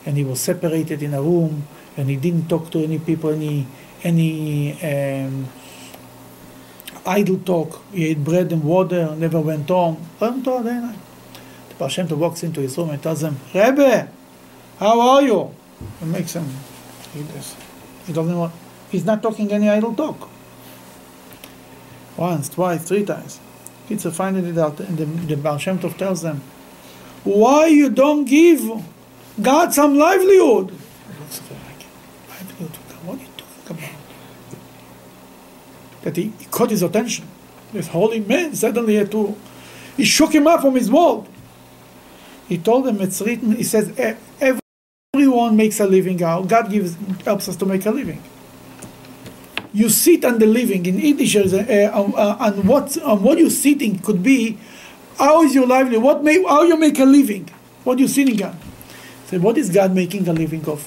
[0.08, 1.67] and he was separated in a room,
[1.98, 3.67] and he didn't talk to any people, any,
[4.04, 5.50] any um,
[7.06, 7.80] idle talk.
[7.94, 10.02] He ate bread and water, never went home.
[10.20, 11.00] Learned Torah day and night.
[11.70, 14.10] The Baal Shem walks into his room and tells him, Rebbe,
[14.80, 15.54] how are you?
[16.02, 16.50] And makes him
[17.15, 17.56] read this.
[18.08, 18.54] He doesn't want,
[18.89, 20.30] he's not talking any idle talk.
[22.17, 23.39] Once, twice, three times.
[23.88, 26.41] Kids are finding it out, and the, the Baal Shem Tov tells them,
[27.24, 28.62] why you don't give
[29.41, 30.71] God some livelihood.
[32.30, 32.78] Livelihood?
[33.06, 33.95] What are you talking about?
[36.04, 37.28] That he, he caught his attention.
[37.74, 39.36] This holy man suddenly had to,
[39.97, 41.28] he shook him up from his world.
[42.47, 44.17] He told them it's written, he says, "E-
[45.42, 46.48] everyone makes a living out.
[46.48, 48.22] God gives, helps us to make a living.
[49.74, 50.86] You sit on the living.
[50.86, 54.58] In Yiddish, uh, uh, and what, what you're sitting could be,
[55.18, 56.04] how is your livelihood?
[56.04, 57.50] What make, how you make a living?
[57.84, 58.58] What you sitting on?
[59.28, 60.86] So what is God making a living of?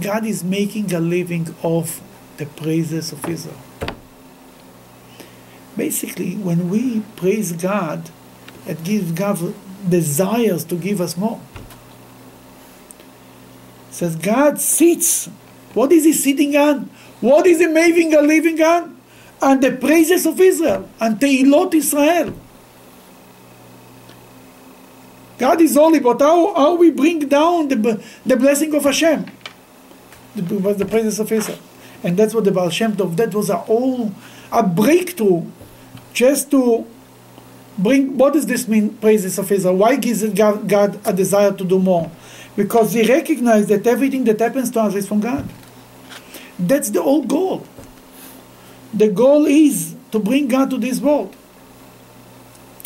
[0.00, 2.00] God is making a living of
[2.36, 3.60] the praises of Israel.
[5.76, 8.10] Basically, when we praise God,
[8.66, 9.54] it gives God
[9.88, 11.40] desires to give us more.
[13.94, 15.26] Says God sits.
[15.72, 16.90] What is he sitting on?
[17.20, 19.00] What is he making a living on?
[19.40, 22.34] On the praises of Israel, and Teilot Israel.
[25.38, 29.26] God is holy, but how, how we bring down the, the blessing of Hashem?
[30.34, 31.58] The, the praises of Israel.
[32.02, 34.12] And that's what the Baal Shem Tov, that was a whole,
[34.50, 35.44] a breakthrough
[36.12, 36.84] just to
[37.78, 39.76] bring, what does this mean, praises of Israel?
[39.76, 42.10] Why gives God, God a desire to do more?
[42.56, 45.48] Because he recognize that everything that happens to us is from God.
[46.58, 47.66] That's the whole goal.
[48.92, 51.34] The goal is to bring God to this world.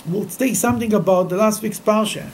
[0.07, 2.31] We'll say something about the last week's parsha.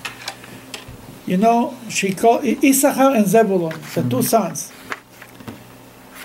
[1.27, 4.21] You know, she called Issachar and Zebulun, the two mm-hmm.
[4.21, 4.73] sons.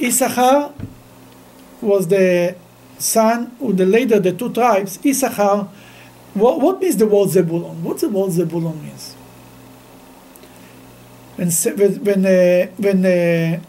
[0.01, 0.73] Issachar
[1.81, 2.55] was the
[2.99, 4.99] son who the leader of the two tribes.
[5.03, 5.69] Issachar,
[6.33, 7.83] what, what means the word Zebulun?
[7.83, 9.15] What's the word Zebulun means?
[11.39, 13.59] When when when, uh, when uh,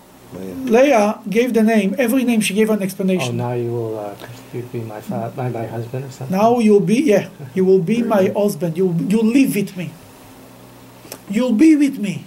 [0.67, 3.41] Leah gave the name, every name she gave an explanation.
[3.41, 3.47] Oh, explanation.
[3.47, 4.15] now you will uh,
[4.53, 6.37] you be my, fa- my my husband or something.
[6.37, 8.77] Now you'll be yeah, you will be my husband.
[8.77, 9.91] You you'll live with me.
[11.29, 12.25] You'll be with me.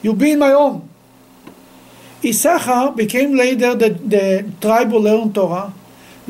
[0.00, 0.88] You'll be in my home.
[2.24, 5.72] Issachar became later the, the tribe who learned Torah.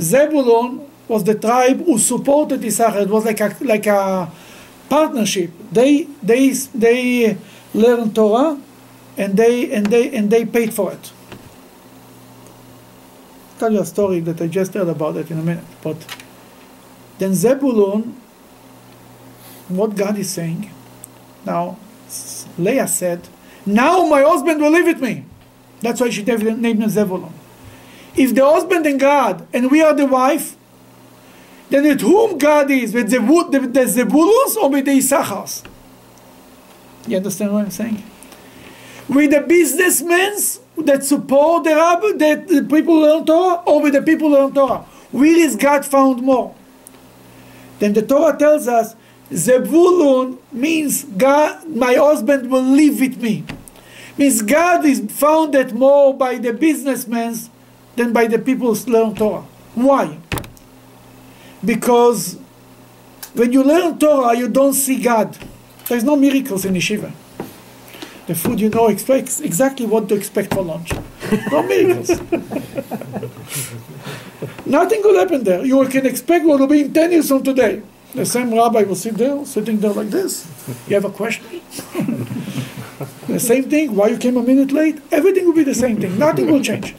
[0.00, 3.02] Zebulun was the tribe who supported Issachar.
[3.02, 4.30] It was like a like a
[4.88, 5.50] partnership.
[5.70, 7.36] They they they
[7.74, 8.58] learned Torah,
[9.16, 11.12] and they and they and they paid for it.
[13.58, 15.64] tell you a story that I just heard about it in a minute.
[15.82, 15.96] But
[17.18, 18.20] then Zebulun,
[19.68, 20.70] what God is saying,
[21.44, 21.78] now
[22.58, 23.28] Leah said,
[23.66, 25.24] now my husband will live with me.
[25.80, 27.32] That's why she named him Zebulun.
[28.16, 30.56] If the husband and God, and we are the wife,
[31.70, 35.64] then with whom God is, with the, the, the Zebulus or with the Issachars?
[37.06, 38.02] You understand what I'm saying?
[39.08, 40.36] With the businessmen
[40.78, 44.84] that support the rabbi, that the people learn Torah, or with the people learn Torah?
[45.12, 46.54] Where is God found more?
[47.78, 48.96] Then the Torah tells us,
[49.32, 53.44] Zebulun means God, my husband will live with me.
[54.16, 57.36] Means God is founded more by the businessmen
[57.96, 59.44] than by the people who learn Torah.
[59.74, 60.18] Why?
[61.64, 62.38] Because
[63.34, 65.36] when you learn Torah, you don't see God.
[65.88, 67.12] There's no miracles in yeshiva.
[68.26, 70.92] The food you know expects exactly what to expect for lunch.
[71.50, 72.08] No miracles.
[74.64, 75.64] Nothing will happen there.
[75.64, 77.82] You can expect what will be in 10 years from today.
[78.14, 80.46] The same rabbi will sit there, sitting there like this.
[80.88, 81.44] You have a question?
[83.28, 83.94] the same thing.
[83.94, 85.00] Why you came a minute late?
[85.10, 86.18] Everything will be the same thing.
[86.18, 86.94] Nothing will change.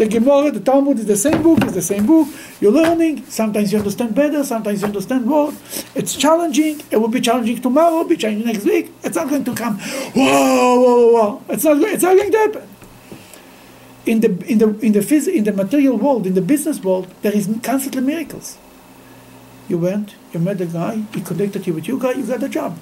[0.00, 2.26] The Gemara, the Talmud is the same book, it's the same book.
[2.58, 3.26] You're learning.
[3.26, 5.52] Sometimes you understand better, sometimes you understand more.
[5.94, 6.80] It's challenging.
[6.90, 8.90] It will be challenging tomorrow, it'll be challenging next week.
[9.04, 11.42] It's not going to come, whoa, whoa, whoa.
[11.50, 12.68] It's not, it's not going to happen.
[14.06, 17.06] In the, in, the, in, the phys- in the material world, in the business world,
[17.20, 18.56] there is constantly miracles.
[19.68, 22.48] You went, you met a guy, he connected you with you guy, you got a
[22.48, 22.78] job.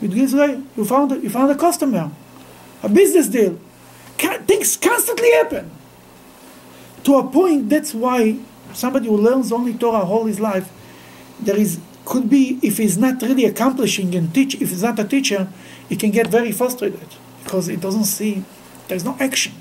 [0.00, 2.10] With guy, you found you found a customer,
[2.82, 3.60] a business deal.
[4.18, 5.70] Things constantly happen.
[7.04, 8.38] To a point, that's why
[8.72, 10.70] somebody who learns only Torah all his life,
[11.40, 15.04] there is could be if he's not really accomplishing and teach, if he's not a
[15.04, 15.46] teacher,
[15.90, 17.08] he can get very frustrated
[17.44, 18.44] because he doesn't see
[18.88, 19.52] there's no action.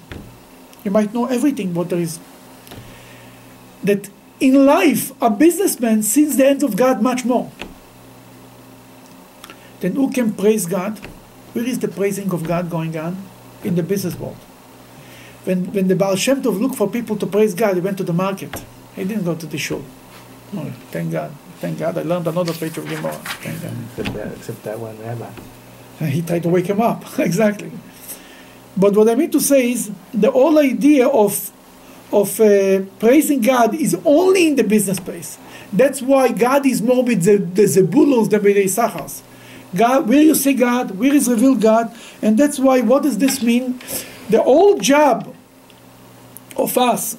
[0.85, 2.19] You might know everything, but there is
[3.83, 7.51] that in life a businessman sees the hands of God much more.
[9.81, 10.99] Then who can praise God?
[11.51, 13.17] Where is the praising of God going on?
[13.63, 14.37] In the business world.
[15.47, 18.03] When, when the Baal Shem Tov looked for people to praise God, he went to
[18.03, 18.53] the market.
[18.97, 19.81] He didn't go to the shul.
[20.53, 21.31] Oh, thank God.
[21.59, 21.97] Thank God.
[21.97, 23.13] I learned another page of Gemara.
[23.13, 23.71] Thank God.
[23.95, 25.31] Except that, except that one rabbi.
[26.05, 27.17] He tried to wake him up.
[27.19, 27.71] exactly.
[28.75, 31.53] But what I mean to say is the whole idea of
[32.11, 35.37] of uh, praising God is only in the business space.
[35.71, 39.21] That's why God is more with the, the Zebuluns than with the Issachars.
[39.75, 42.81] God, where you see God, where is revealed God, and that's why.
[42.81, 43.79] What does this mean?
[44.29, 45.33] The whole job
[46.57, 47.17] of us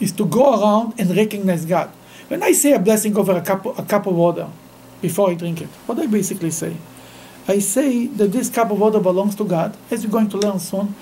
[0.00, 1.90] is to go around and recognize God.
[2.28, 4.48] When I say a blessing over a cup, a cup of water
[5.00, 6.76] before I drink it, what I basically say,
[7.46, 10.58] I say that this cup of water belongs to God, as we're going to learn
[10.58, 10.94] soon,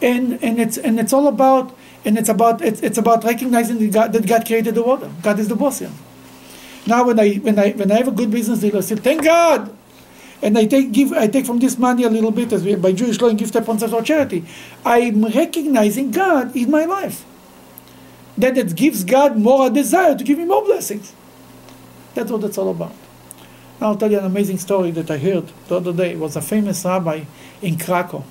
[0.00, 3.92] and and it's and it's all about and it's about it's, it's about recognizing that
[3.92, 5.10] God, that God created the water.
[5.22, 5.92] God is the boss here.
[6.86, 9.22] Now, when I when I when I have a good business deal, I say, "Thank
[9.22, 9.76] God,"
[10.42, 12.92] and I take give I take from this money a little bit as we by
[12.92, 14.44] Jewish law and give ten percent for charity.
[14.84, 17.24] I'm recognizing God in my life.
[18.36, 21.12] That it gives God more a desire to give me more blessings.
[22.14, 22.94] That's what it's all about.
[23.80, 26.12] I'll tell you an amazing story that I heard the other day.
[26.12, 27.24] It was a famous rabbi
[27.60, 28.24] in Krakow.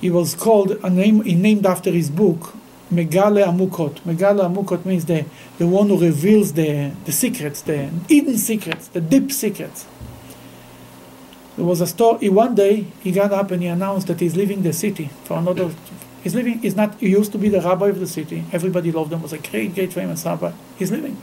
[0.00, 2.54] He was called a name he named after his book
[2.92, 4.00] Megale Amukot.
[4.00, 5.24] Megale Amukot means the,
[5.58, 9.86] the one who reveals the, the secrets, the hidden secrets, the deep secrets.
[11.56, 12.28] There was a story.
[12.28, 15.74] One day he got up and he announced that he's leaving the city for another.
[16.22, 16.60] He's leaving.
[16.60, 16.94] He's not.
[17.00, 18.44] He used to be the rabbi of the city.
[18.52, 19.22] Everybody loved him.
[19.22, 20.52] Was a great, great, famous rabbi.
[20.78, 21.20] He's leaving.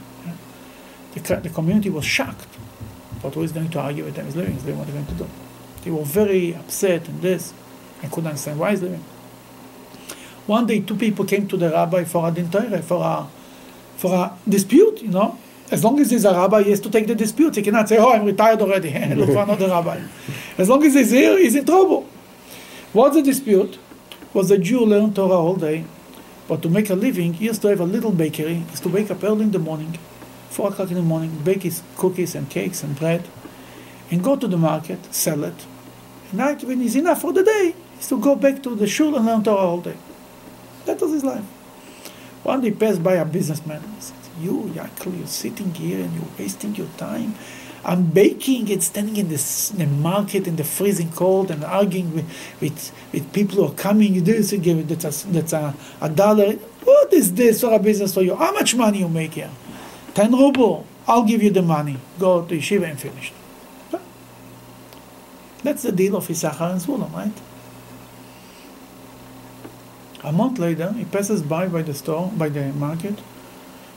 [1.13, 2.47] The, the community was shocked.
[3.23, 4.25] But who is going to argue with him?
[4.25, 4.53] He's leaving.
[4.55, 4.79] He's leaving.
[4.79, 5.27] What are going to do?
[5.83, 7.53] They were very upset and this.
[8.03, 9.03] I couldn't understand why he's leaving.
[10.47, 13.27] One day, two people came to the rabbi for a din Torah, for a,
[13.97, 15.37] for a dispute, you know.
[15.71, 17.55] As long as he's a rabbi, he has to take the dispute.
[17.55, 20.01] He cannot say, oh, I'm retired already, look for another rabbi.
[20.57, 22.07] As long as he's here, he's in trouble.
[22.93, 23.79] What's the dispute?
[24.33, 25.85] Was a Jew learn Torah all day,
[26.47, 28.55] but to make a living, he has to have a little bakery.
[28.55, 29.97] He used to wake up early in the morning,
[30.49, 33.27] 4 o'clock in the morning, bake his cookies and cakes and bread,
[34.11, 35.65] and go to the market, sell it.
[36.29, 38.85] And night, when he's enough for the day, he used to go back to the
[38.85, 39.97] shul and learn Torah all day.
[40.85, 41.43] That was his life.
[42.43, 43.81] One day passed by a businessman.
[43.81, 47.35] He said, You, Yaakov, you're sitting here and you're wasting your time.
[47.83, 52.15] I'm baking and standing in, this, in the market in the freezing cold and arguing
[52.15, 52.25] with,
[52.59, 54.15] with, with people who are coming.
[54.15, 56.53] You do so give it, that's, a, that's a, a dollar.
[56.83, 58.35] What is this for a business for you?
[58.35, 59.51] How much money you make here?
[60.15, 60.85] 10 ruble.
[61.07, 61.97] I'll give you the money.
[62.17, 63.31] Go to yeshiva and finish.
[65.65, 67.33] That's the deal of Issachar and Zvulun, right?
[70.25, 73.19] A month later, he passes by by the store, by the market.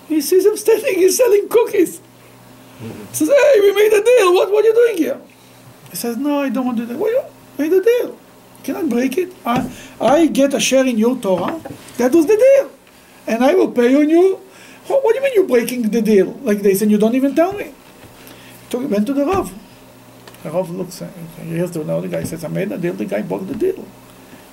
[0.09, 2.03] He sees him standing, he's selling cookies.
[2.81, 4.35] He says, hey, we made a deal.
[4.35, 5.21] What, what are you doing here?
[5.91, 6.99] He says, no, I don't want to do that.
[6.99, 7.25] Well, you
[7.59, 8.09] made a deal.
[8.11, 9.33] You cannot break it.
[9.47, 11.61] I, I get a share in your Torah.
[11.97, 12.71] That was the deal.
[13.27, 14.39] And I will pay on you.
[14.87, 17.35] What, what do you mean you're breaking the deal like this and you don't even
[17.35, 17.73] tell me?
[18.71, 19.53] He went to the Rav.
[20.43, 21.03] The Rav looks,
[21.41, 22.93] he hears the other guy says, I made a deal.
[22.93, 23.85] The guy broke the deal.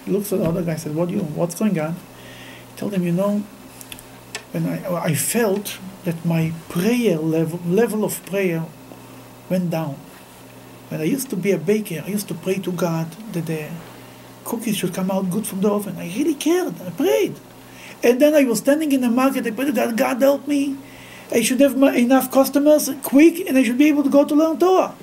[0.07, 1.93] Looks at the other guy and says, what you, what's going on?
[1.93, 3.43] He told him, you know,
[4.51, 8.65] when I, I felt that my prayer level, level of prayer
[9.49, 9.97] went down.
[10.89, 13.69] When I used to be a baker, I used to pray to God that the
[14.43, 15.97] cookies should come out good from the oven.
[15.97, 16.79] I really cared.
[16.81, 17.39] I prayed.
[18.03, 19.47] And then I was standing in the market.
[19.47, 20.77] I prayed God, God help me.
[21.31, 24.35] I should have my, enough customers quick and I should be able to go to
[24.35, 24.95] learn Torah.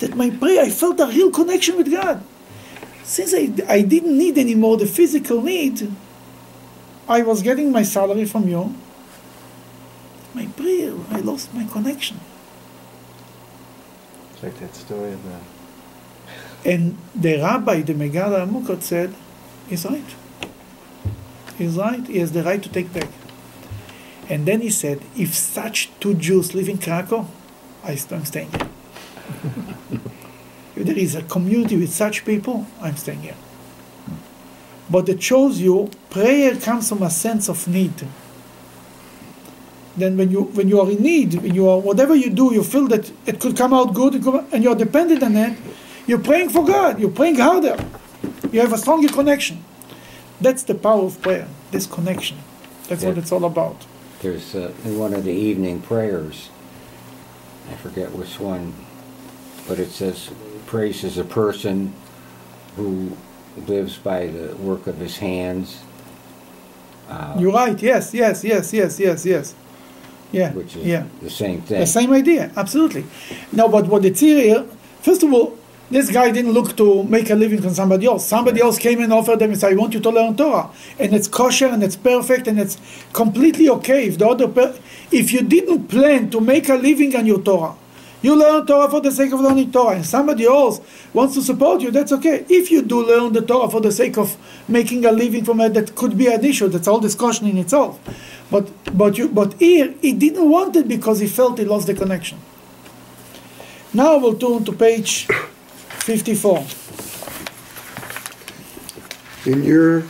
[0.00, 2.22] That my prayer, I felt a real connection with God.
[3.06, 5.92] Since I, I didn't need anymore the physical need,
[7.08, 8.74] I was getting my salary from you.
[10.34, 12.18] My prayer, I lost my connection.
[14.32, 15.38] It's like that story of the
[16.68, 19.14] And the rabbi, the Megale Amukot, said,
[19.68, 20.14] he's right.
[21.56, 22.04] He's right.
[22.08, 23.08] He has the right to take back.
[24.28, 27.28] And then he said, if such two Jews live in Krakow,
[27.84, 30.00] I I'm staying here.
[30.76, 33.36] if there is a community with such people, I'm staying here.
[34.90, 38.06] But it shows you prayer comes from a sense of need.
[39.96, 42.62] Then when you when you are in need, when you are whatever you do, you
[42.62, 45.58] feel that it could come out good, could- and you're dependent on it.
[46.06, 47.00] You're praying for God.
[47.00, 47.76] You're praying harder.
[48.52, 49.64] You have a stronger connection.
[50.40, 51.48] That's the power of prayer.
[51.70, 52.36] This connection.
[52.88, 53.84] That's what it's all about.
[54.20, 56.50] There's uh, in one of the evening prayers,
[57.70, 58.74] I forget which one,
[59.66, 60.30] but it says,
[60.66, 61.92] praise is a person
[62.76, 63.16] who
[63.66, 65.80] lives by the work of his hands.
[67.08, 67.80] uh, You're right.
[67.80, 68.12] Yes.
[68.12, 68.44] Yes.
[68.44, 68.72] Yes.
[68.72, 69.00] Yes.
[69.00, 69.24] Yes.
[69.24, 69.54] Yes.
[70.32, 70.52] Yeah.
[70.52, 71.04] Which is yeah.
[71.22, 71.80] the same thing.
[71.80, 73.06] The same idea, absolutely.
[73.52, 74.64] Now, but what it's here,
[75.00, 75.56] first of all,
[75.88, 78.26] this guy didn't look to make a living from somebody else.
[78.26, 80.68] Somebody else came and offered them and said, I want you to learn Torah.
[80.98, 82.76] And it's kosher and it's perfect and it's
[83.12, 84.08] completely okay.
[84.08, 84.74] If the other per-
[85.12, 87.76] if you didn't plan to make a living on your Torah,
[88.22, 90.80] you learn Torah for the sake of learning Torah, and somebody else
[91.12, 92.44] wants to support you, that's okay.
[92.48, 94.36] If you do learn the Torah for the sake of
[94.68, 96.68] making a living from it, that could be an issue.
[96.68, 98.00] That's all discussion in itself.
[98.50, 101.94] But but you but here he didn't want it because he felt he lost the
[101.94, 102.38] connection.
[103.92, 106.66] Now we'll turn to page 54.
[109.46, 110.04] In your,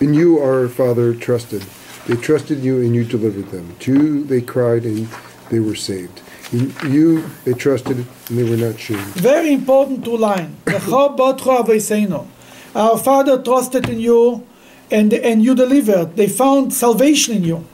[0.00, 1.62] in you our father trusted.
[2.06, 3.74] They trusted you and you delivered them.
[3.80, 5.08] To you they cried and
[5.50, 6.20] they were saved.
[6.52, 7.96] You they trusted
[8.28, 9.00] and they were not shamed.
[9.14, 10.56] Very important two line.
[10.66, 12.26] "Lecha botcho aveiseinu."
[12.74, 14.42] Our Father trusted in you,
[14.90, 16.16] and and you delivered.
[16.16, 17.64] They found salvation in you,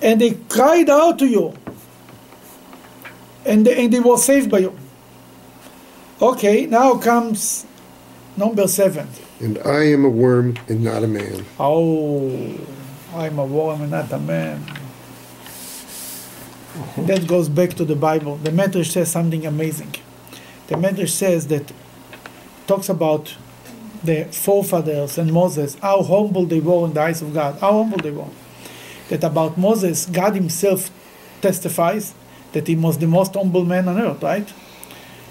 [0.00, 1.52] and they cried out to you,
[3.44, 4.72] and they, and they were saved by you.
[6.20, 7.66] Okay, now comes
[8.36, 9.08] number seven.
[9.40, 11.44] And I am a worm and not a man.
[11.58, 12.30] Oh,
[13.14, 14.64] I'm a worm and not a man.
[16.96, 18.36] That goes back to the Bible.
[18.36, 19.94] The Medrash says something amazing.
[20.68, 21.72] The Medrash says that
[22.66, 23.36] talks about
[24.02, 27.98] the forefathers and Moses, how humble they were in the eyes of God, how humble
[27.98, 28.28] they were.
[29.08, 30.90] That about Moses, God Himself
[31.40, 32.14] testifies
[32.52, 34.46] that he was the most humble man on earth, right?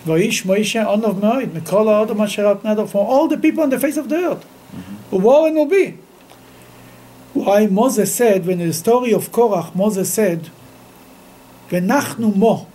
[0.05, 3.69] Vaish Moshe Onov Moed, Mikol Ha'odom Asher Al Pnei Adar, from all the people on
[3.69, 4.95] the face of the earth, mm-hmm.
[5.09, 5.97] who were and will be.
[7.33, 10.49] Why Moses said, when the story of Korach, Moses said,
[11.71, 12.67] Venachnu mo.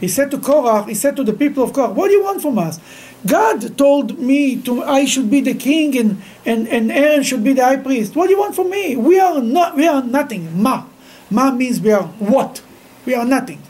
[0.00, 2.42] He said to Korach, he said to the people of Korach, what do you want
[2.42, 2.80] from us?
[3.26, 7.52] God told me to I should be the king and, and, and Aaron should be
[7.52, 8.14] the high priest.
[8.14, 8.96] What do you want from me?
[8.96, 10.62] We are not we are nothing.
[10.62, 10.86] Ma.
[11.30, 12.62] Ma means we are what?
[13.06, 13.62] We are nothing.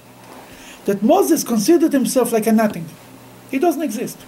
[0.87, 2.87] That Moses considered himself like a nothing.
[3.51, 4.19] He doesn't exist.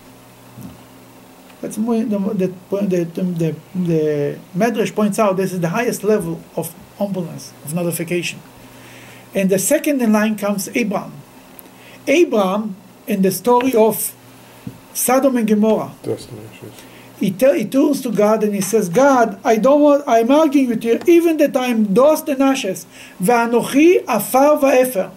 [1.61, 2.55] That's the, the,
[2.87, 8.41] the, the, the Medrash points out this is the highest level of humbleness, of nullification.
[9.37, 11.13] And the second in line comes Abraham.
[12.07, 12.75] Abraham,
[13.07, 14.15] in the story of
[14.95, 15.93] Sodom and Gomorrah,
[17.21, 20.71] he, tell, he turns to God and he says, God, I don't want, I'm arguing
[20.71, 22.87] with you, even that I'm dust and ashes.
[23.23, 25.11] Ve'anochi afar va'efer.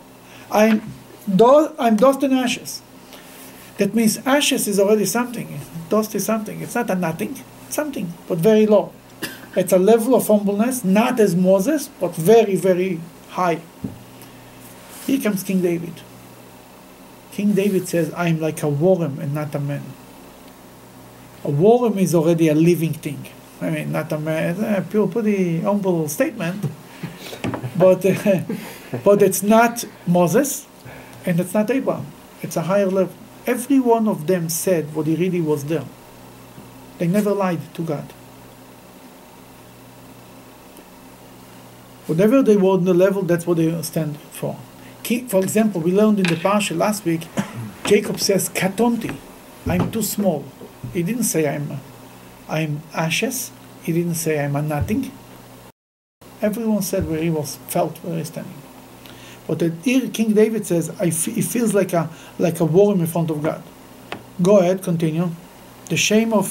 [0.51, 0.82] I'm,
[1.34, 2.82] do, I'm dust and ashes.
[3.78, 5.61] That means ashes is already something.
[5.88, 6.59] Dust is something.
[6.59, 7.39] It's not a nothing,
[7.70, 8.91] something, but very low.
[9.55, 12.99] It's a level of humbleness, not as Moses, but very, very
[13.30, 13.61] high.
[15.10, 15.93] Here comes King David.
[17.32, 19.82] King David says, I'm like a worm and not a man.
[21.43, 23.26] A worm is already a living thing.
[23.60, 24.64] I mean, not a man.
[24.64, 26.64] A pretty humble statement.
[27.76, 28.41] but, uh,
[29.03, 30.68] but it's not Moses
[31.26, 32.05] and it's not Abraham.
[32.43, 33.16] It's a higher level.
[33.47, 35.86] Every one of them said what he really was there.
[36.99, 38.14] They never lied to God.
[42.05, 44.20] Whatever they were on the level, that's what they stand
[45.28, 45.43] for.
[45.43, 47.28] Example, we learned in the Parsha last week,
[47.86, 49.16] Jacob says, Katonti,
[49.66, 50.45] I'm too small.
[50.93, 51.80] He didn't say I'm,
[52.47, 53.51] I'm ashes.
[53.84, 55.12] He didn't say I'm a nothing.
[56.41, 58.53] Everyone said where he was, felt where he's standing.
[59.47, 63.32] But here King David says, I he feels like a, like a worm in front
[63.32, 63.64] of God.
[64.41, 65.32] Go ahead, continue.
[65.89, 66.47] The shame of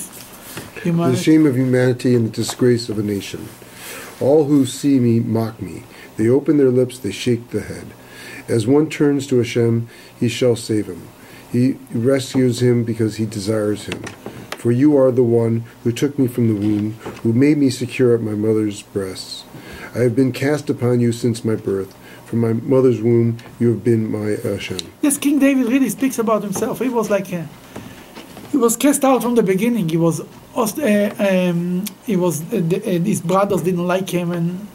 [0.84, 3.48] The shame of humanity and the disgrace of a nation.
[4.20, 5.84] All who see me mock me.
[6.16, 7.86] They open their lips, they shake the head.
[8.48, 9.88] As one turns to Hashem,
[10.18, 11.06] he shall save him.
[11.52, 14.02] He rescues him because he desires him.
[14.58, 18.14] For you are the one who took me from the womb, who made me secure
[18.14, 19.44] at my mother's breasts.
[19.94, 21.94] I have been cast upon you since my birth.
[22.26, 24.80] From my mother's womb, you have been my Hashem.
[25.00, 26.80] Yes, King David really speaks about himself.
[26.80, 27.44] He was like, uh,
[28.50, 29.88] he was cast out from the beginning.
[29.88, 30.20] He was,
[30.54, 34.66] uh, um, he was, uh, the, uh, his brothers didn't like him, and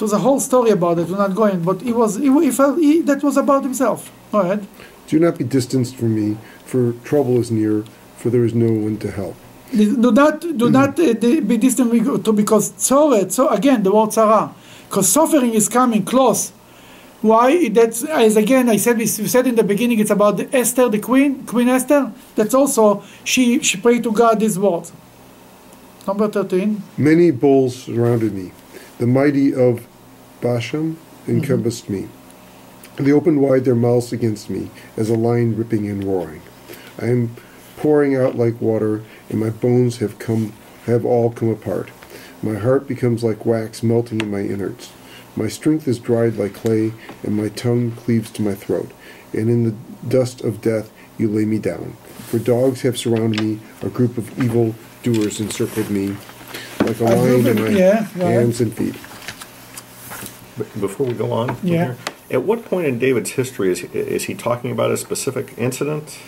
[0.00, 1.08] it was a whole story about it.
[1.08, 4.10] We're not going, but he was, he, he felt he, that was about himself.
[4.32, 4.66] Go ahead.
[5.08, 7.84] Do not be distanced from me, for trouble is near,
[8.16, 9.36] for there is no one to help.
[9.72, 11.92] Do not, do not uh, be distant
[12.24, 14.52] to because tzore, so again the word tzara,
[14.88, 16.52] because suffering is coming close.
[17.22, 17.68] Why?
[17.68, 18.96] That's as again I said.
[18.96, 20.00] We said in the beginning.
[20.00, 22.10] It's about the Esther, the queen, Queen Esther.
[22.34, 23.60] That's also she.
[23.62, 24.90] She prayed to God these words.
[26.06, 26.82] Number thirteen.
[26.96, 28.52] Many bulls surrounded me.
[28.98, 29.86] The mighty of
[30.40, 32.08] Bashan encompassed me.
[32.96, 36.42] They opened wide their mouths against me, as a lion ripping and roaring.
[37.00, 37.36] I am
[37.76, 40.52] pouring out like water, and my bones have come
[40.86, 41.90] have all come apart.
[42.42, 44.92] My heart becomes like wax melting in my innards.
[45.36, 48.90] My strength is dried like clay, and my tongue cleaves to my throat.
[49.32, 49.74] And in the
[50.08, 51.96] dust of death you lay me down.
[52.28, 56.16] For dogs have surrounded me, a group of evil doers encircled me,
[56.80, 58.96] like a lion in my yeah, hands and feet.
[60.80, 61.84] Before we go on, from Yeah.
[61.84, 61.96] here,
[62.30, 66.18] at what point in David's history is he, is he talking about a specific incident,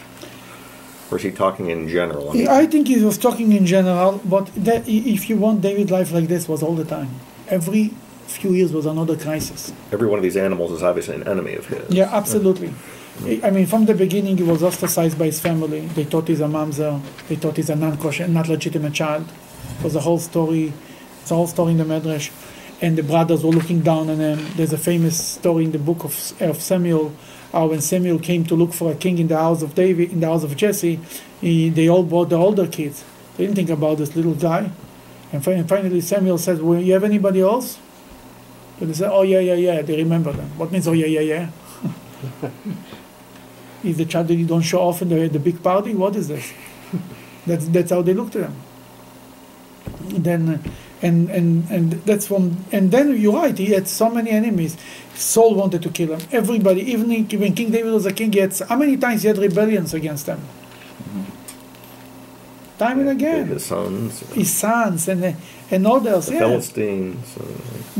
[1.10, 2.30] or is he talking in general?
[2.30, 5.90] I mean, I think he was talking in general, but that, if you want David
[5.90, 7.10] life like this was all the time.
[7.48, 7.90] Every
[8.26, 9.72] few years was another crisis.
[9.92, 11.84] every one of these animals is obviously an enemy of his.
[11.90, 12.72] Yeah, absolutely.
[13.42, 15.80] I mean, from the beginning, he was ostracized by his family.
[15.80, 16.98] They thought he's a mamzer.
[17.28, 19.26] They thought he's a non-kosher, not legitimate child.
[19.78, 20.72] It was a whole story.
[21.20, 22.30] It's a whole story in the Medrash.
[22.82, 24.44] And the brothers were looking down on him.
[24.56, 27.14] There's a famous story in the book of, of Samuel,
[27.52, 30.20] how when Samuel came to look for a king in the house of David, in
[30.20, 30.98] the house of Jesse,
[31.40, 33.04] he, they all brought the older kids.
[33.36, 34.70] They didn't think about this little guy.
[35.32, 37.78] And fin- finally, Samuel said, "Well, you have anybody else?"
[38.80, 40.50] And they said, "Oh yeah, yeah, yeah." They remember them.
[40.58, 41.50] What means, "Oh yeah, yeah, yeah"?
[43.84, 45.94] is the child that you don't show off in the, the big party?
[45.94, 46.52] What is this?
[47.46, 48.56] that's that's how they looked at him.
[50.22, 50.58] Then, uh,
[51.02, 53.56] and and and that's from and then you're right.
[53.58, 54.76] He had so many enemies.
[55.14, 56.20] Saul wanted to kill him.
[56.32, 59.28] Everybody, even in- when King David was a king, he had how many times he
[59.28, 60.40] had rebellions against them?
[62.78, 63.46] Time and again.
[63.48, 65.36] His sons, His sons and
[65.70, 66.26] and others.
[66.26, 66.38] the yeah.
[66.40, 67.36] Philistines.
[67.38, 67.42] uh,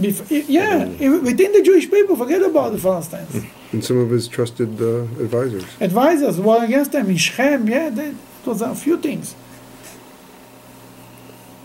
[0.00, 0.84] Bef- yeah,
[1.20, 3.44] within the Jewish people, forget about the Philistines.
[3.72, 5.64] And some of his trusted uh, advisors.
[5.80, 7.68] Advisors were against them in Shechem.
[7.68, 9.34] Yeah, they, it was a few things.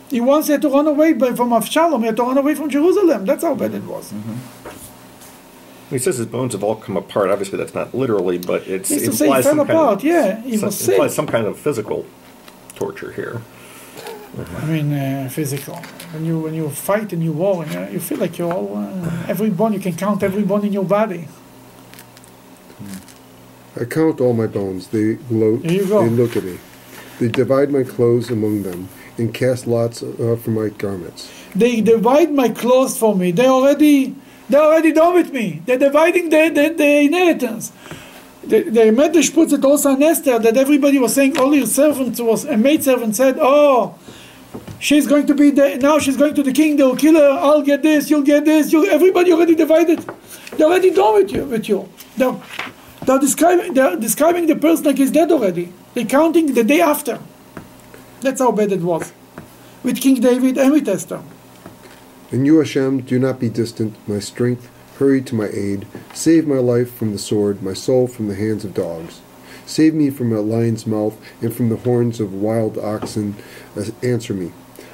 [0.10, 2.00] He once had to run away from Avshalom.
[2.00, 3.26] He had to run away from Jerusalem.
[3.26, 4.14] That's how bad it was.
[5.90, 7.30] He says his bones have all come apart.
[7.30, 10.04] Obviously, that's not literally, but it's, It's it to he implies fell some kind of,
[10.04, 10.94] yeah, he some, was sick.
[10.96, 12.06] implies some kind of physical
[12.76, 13.42] torture here.
[14.62, 15.76] I mean, uh, physical.
[16.14, 18.78] When you when you fight and you war, and, uh, you feel like you're all
[18.78, 19.74] uh, every bone.
[19.74, 21.28] You can count every bone in your body.
[23.80, 24.88] I count all my bones.
[24.88, 26.02] They gloat There you go.
[26.02, 26.60] and look at me.
[27.20, 31.32] They divide my clothes among them and cast lots uh, for my garments.
[31.56, 33.32] They divide my clothes for me.
[33.32, 34.16] They already
[34.50, 35.62] they're already done with me.
[35.66, 37.72] They're dividing the, the, the inheritance.
[38.44, 42.22] The, the Medrash puts it also on Esther that everybody was saying all your servants
[42.22, 44.00] was a maid servant said, Oh,
[44.80, 47.62] she's going to be the now she's going to the king, they'll kill her, I'll
[47.62, 50.00] get this, you'll get this, you everybody already divided.
[50.56, 51.90] They're already done with you with you.
[52.16, 52.36] They're,
[53.06, 55.74] they're describing they're describing the person like he's dead already.
[55.94, 57.20] They're counting the day after.
[58.22, 59.14] That's how bad it was.
[59.84, 61.22] With King David and with Esther.
[62.32, 63.96] And you, Hashem, do not be distant.
[64.08, 65.88] My strength, hurry to my aid.
[66.14, 69.22] Save my life from the sword, my soul from the hands of dogs.
[69.66, 73.36] Save me from a lion's mouth and from the horns of wild oxen.
[73.76, 74.52] Uh, Answer me.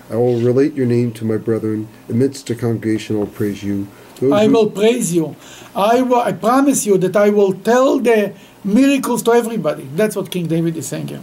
[0.10, 1.88] I will relate your name to my brethren.
[2.10, 3.88] Amidst the congregation, I will praise you.
[4.20, 5.36] Those I will praise you.
[5.76, 9.88] I, will, I promise you that I will tell the miracles to everybody.
[9.96, 11.22] That's what King David is saying here.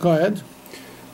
[0.00, 0.42] Go ahead.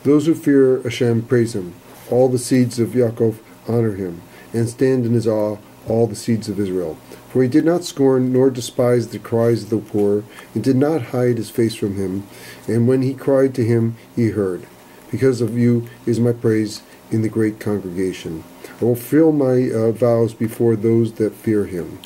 [0.05, 1.75] Those who fear Hashem praise him.
[2.11, 3.39] All the seeds of Yaakov
[3.69, 4.23] honor him,
[4.53, 6.99] and stand in his awe all the seeds of Israel.
[7.31, 10.25] For he did not scorn nor despise the cries of the poor,
[10.55, 12.27] and did not hide his face from him.
[12.67, 14.67] And when he cried to him, he heard.
[15.11, 18.45] Because of you is my praise in the great congregation.
[18.81, 21.99] I will fill my uh, vows before those that fear him.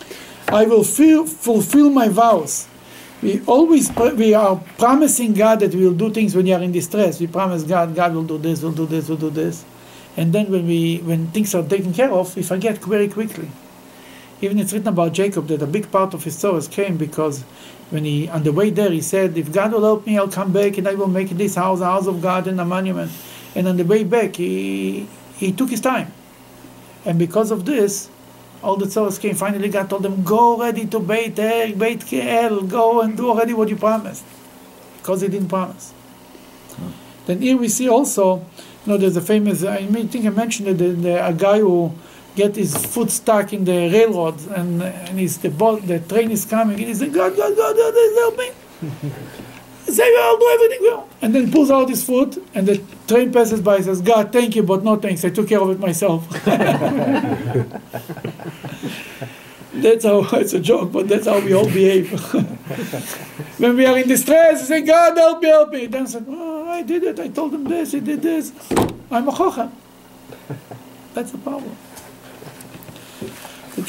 [0.48, 2.68] I will feel, fulfill my vows.
[3.22, 6.72] We always we are promising God that we will do things when you are in
[6.72, 7.20] distress.
[7.20, 9.64] We promise God, God will do this, will do this, will do this,
[10.16, 13.48] and then when we when things are taken care of, we forget very quickly.
[14.40, 17.44] Even it's written about Jacob that a big part of his sorrows came because
[17.90, 20.50] when he on the way there he said, "If God will help me, I'll come
[20.50, 23.12] back and I will make this house a house of God and a monument."
[23.54, 25.06] And on the way back, he
[25.36, 26.10] he took his time,
[27.04, 28.08] and because of this,
[28.62, 29.34] all the sorrows came.
[29.34, 33.54] Finally, God told them, "Go already to Beit El, Beit El, go and do already
[33.54, 34.24] what you promised,"
[34.98, 35.92] because he didn't promise.
[37.26, 38.38] Then here we see also,
[38.84, 39.62] you know, there's a famous.
[39.64, 40.78] I think I mentioned it.
[40.78, 41.92] The, the, a guy who
[42.34, 46.44] get his foot stuck in the railroad, and and he's the boat, the train is
[46.44, 48.50] coming, and he said, "God, God, God, God, God, help me."
[49.88, 51.08] Say, I'll do everything well.
[51.20, 53.76] And then pulls out his foot, and the train passes by.
[53.76, 55.24] And says, "God, thank you, but no thanks.
[55.24, 56.26] I took care of it myself."
[59.74, 62.12] That's how it's a joke, but that's how we all behave.
[63.58, 65.86] when we are in distress, we say, God help me, help me.
[65.86, 68.52] Then said, oh, I did it, I told him this, he did this.
[69.10, 69.70] I'm a chochem.
[71.14, 71.76] That's the problem.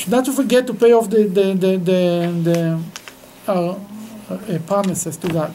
[0.08, 2.84] Not to forget to pay off the the the the, the
[3.48, 3.80] uh,
[4.30, 5.54] uh, promises to God.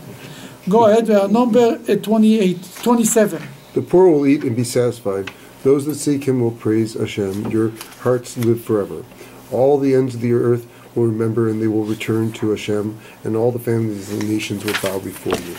[0.69, 3.43] Go ahead, we are number uh, 28, 27.
[3.73, 5.31] The poor will eat and be satisfied.
[5.63, 7.51] Those that seek him will praise Hashem.
[7.51, 9.03] Your hearts live forever.
[9.51, 13.37] All the ends of the earth will remember and they will return to Hashem, and
[13.37, 15.55] all the families of the nations will bow before you.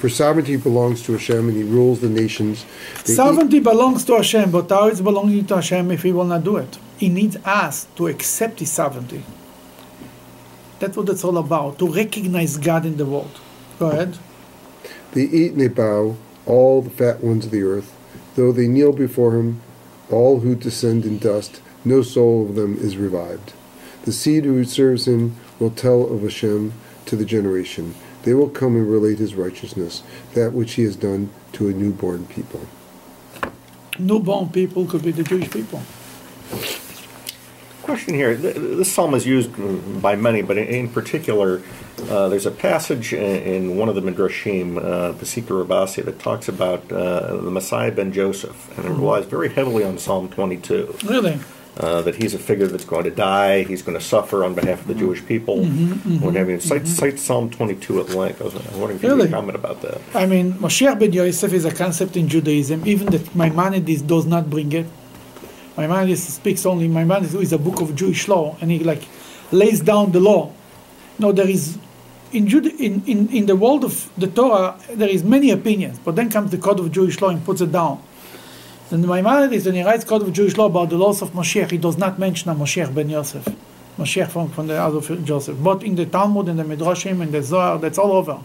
[0.00, 2.64] For sovereignty belongs to Hashem, and he rules the nations.
[3.04, 6.24] They eat- Sovereignty belongs to Hashem, but how it's belonging to Hashem if He will
[6.24, 6.78] not do it?
[6.98, 9.22] He needs us to accept His sovereignty.
[10.80, 13.30] That's what it's all about, to recognize God in the world.
[13.78, 14.18] Go ahead.
[15.12, 17.94] They eat and they bow, all the fat ones of the earth.
[18.34, 19.62] Though they kneel before him,
[20.10, 23.52] all who descend in dust, no soul of them is revived.
[24.04, 26.72] The seed who serves him will tell of Hashem.
[27.06, 27.94] to the generation.
[28.24, 30.02] They will come and relate his righteousness,
[30.34, 32.62] that which he has done to a newborn people.
[33.96, 35.80] Newborn people could be the Jewish people.
[37.82, 38.34] Question here.
[38.34, 39.52] This psalm is used
[40.02, 41.62] by many, but in- in particular,
[42.10, 43.22] uh, there's a passage in,
[43.54, 48.12] in one of the Midrashim, uh, Pesika Rabasi, that talks about uh, the Messiah ben
[48.12, 50.96] Joseph, and it relies very heavily on Psalm 22.
[51.04, 51.38] Really?
[51.78, 54.80] Uh, that he's a figure that's going to die, he's going to suffer on behalf
[54.80, 55.00] of the mm-hmm.
[55.00, 55.58] Jewish people.
[55.58, 56.58] Mm-hmm, mm-hmm, what have you.
[56.58, 58.40] Cite, cite Psalm 22 at length.
[58.40, 60.00] I was wondering if you could comment about that.
[60.14, 64.48] I mean, Moshiach ben Yosef is a concept in Judaism, even that Maimonides does not
[64.48, 64.86] bring it.
[65.76, 69.06] Maimonides speaks only, Maimonides is a book of Jewish law, and he like
[69.52, 70.52] lays down the law.
[71.18, 71.76] No, there is,
[72.32, 76.16] in, Jude, in, in, in the world of the Torah, there is many opinions, but
[76.16, 78.02] then comes the code of Jewish law and puts it down.
[78.88, 81.72] And the Maimonides, when he writes code of Jewish law about the laws of Moshiach,
[81.72, 83.44] he does not mention a Moshiach ben Yosef.
[83.98, 85.56] Moshiach from, from the of Joseph.
[85.60, 88.38] But in the Talmud and the Midrashim and the Zohar, that's all over.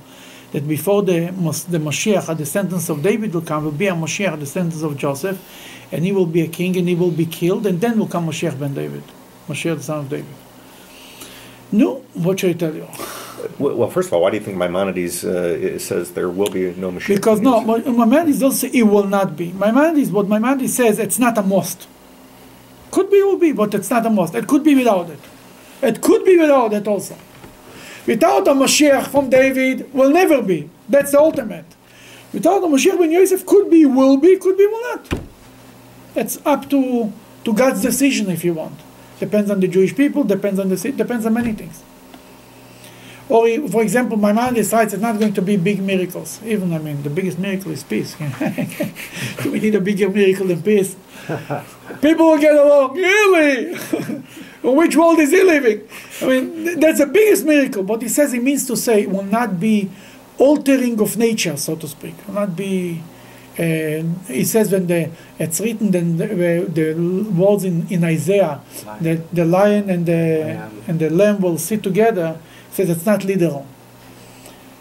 [0.51, 1.27] That before the,
[1.69, 5.39] the Moshiach, a descendants of David will come, will be a Moshiach, descendants of Joseph,
[5.91, 8.25] and he will be a king and he will be killed, and then will come
[8.25, 9.03] Moshiach ben David,
[9.47, 10.33] Moshiach the son of David.
[11.71, 12.87] No, what should I tell you?
[13.59, 16.91] Well, first of all, why do you think Maimonides uh, says there will be no
[16.91, 17.15] Mashiach?
[17.15, 19.51] Because no, Maimonides doesn't say it will not be.
[19.53, 21.87] Maimonides, what Maimonides says, it's not a must.
[22.91, 24.35] Could be, will be, but it's not a must.
[24.35, 25.19] It could be without it.
[25.81, 27.17] It could be without it also.
[28.05, 30.69] Without a Mashiach from David, will never be.
[30.89, 31.65] That's the ultimate.
[32.33, 35.19] Without a Mashiach ben Yosef, could be, will be, could be, will not.
[36.15, 37.13] It's up to,
[37.43, 38.79] to God's decision if you want.
[39.19, 41.83] Depends on the Jewish people, depends on the depends on many things.
[43.31, 46.39] Or, he- for example, Maimonides it's not going to be big miracles.
[46.45, 48.15] Even, I mean, the biggest miracle is peace.
[49.45, 50.95] we need a bigger miracle than peace.
[52.01, 52.95] People will get along.
[52.95, 53.75] Really?
[54.63, 55.87] Which world is he living?
[56.21, 57.83] I mean, th- that's the biggest miracle.
[57.83, 59.89] But he says he means to say it will not be
[60.37, 62.15] altering of nature, so to speak.
[62.19, 63.01] It will not be.
[63.59, 66.25] Uh, he says when the it's written then the,
[66.71, 66.93] the
[67.35, 68.61] words in, in Isaiah
[69.01, 70.83] that the lion and the Lamb.
[70.87, 72.37] and the lamb will sit together.
[72.71, 73.65] Says it's not literal.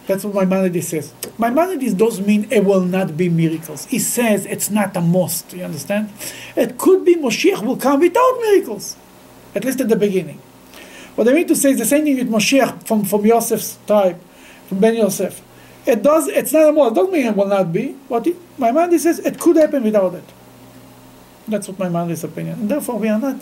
[0.07, 1.13] That's what Maimonides says.
[1.39, 3.87] Maimonides does mean it will not be miracles.
[3.87, 5.53] He says it's not a must.
[5.53, 6.11] You understand?
[6.57, 8.97] It could be Moshiach will come without miracles,
[9.55, 10.41] at least at the beginning.
[11.15, 14.21] What I mean to say is the same thing with Moshiach from, from Yosef's tribe,
[14.67, 15.43] from Ben Yosef.
[15.87, 16.29] It does.
[16.29, 16.95] It's not a must.
[16.95, 17.93] Doesn't mean it will not be.
[18.09, 20.25] What it, Maimonides says it could happen without it.
[21.49, 22.61] That's what Maimonides' opinion.
[22.61, 23.41] And therefore, we are not.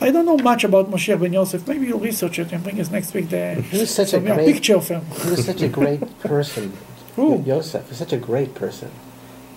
[0.00, 1.66] I don't know much about Moshiach ben Yosef.
[1.66, 4.46] Maybe you'll research it and bring us next week the He was such a great-
[4.46, 5.04] picture of him.
[5.22, 6.72] He was such a great person.
[7.16, 7.42] Who?
[7.42, 8.90] Yosef was such a great person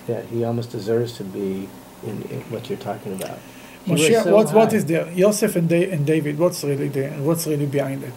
[0.08, 1.68] that he almost deserves to be
[2.04, 3.38] in, in what you're talking about.
[3.84, 4.76] He was Moshiach, so what, what high.
[4.78, 5.12] is there?
[5.14, 7.12] Joseph and, da- and David, what's really there?
[7.20, 8.14] What's really behind it?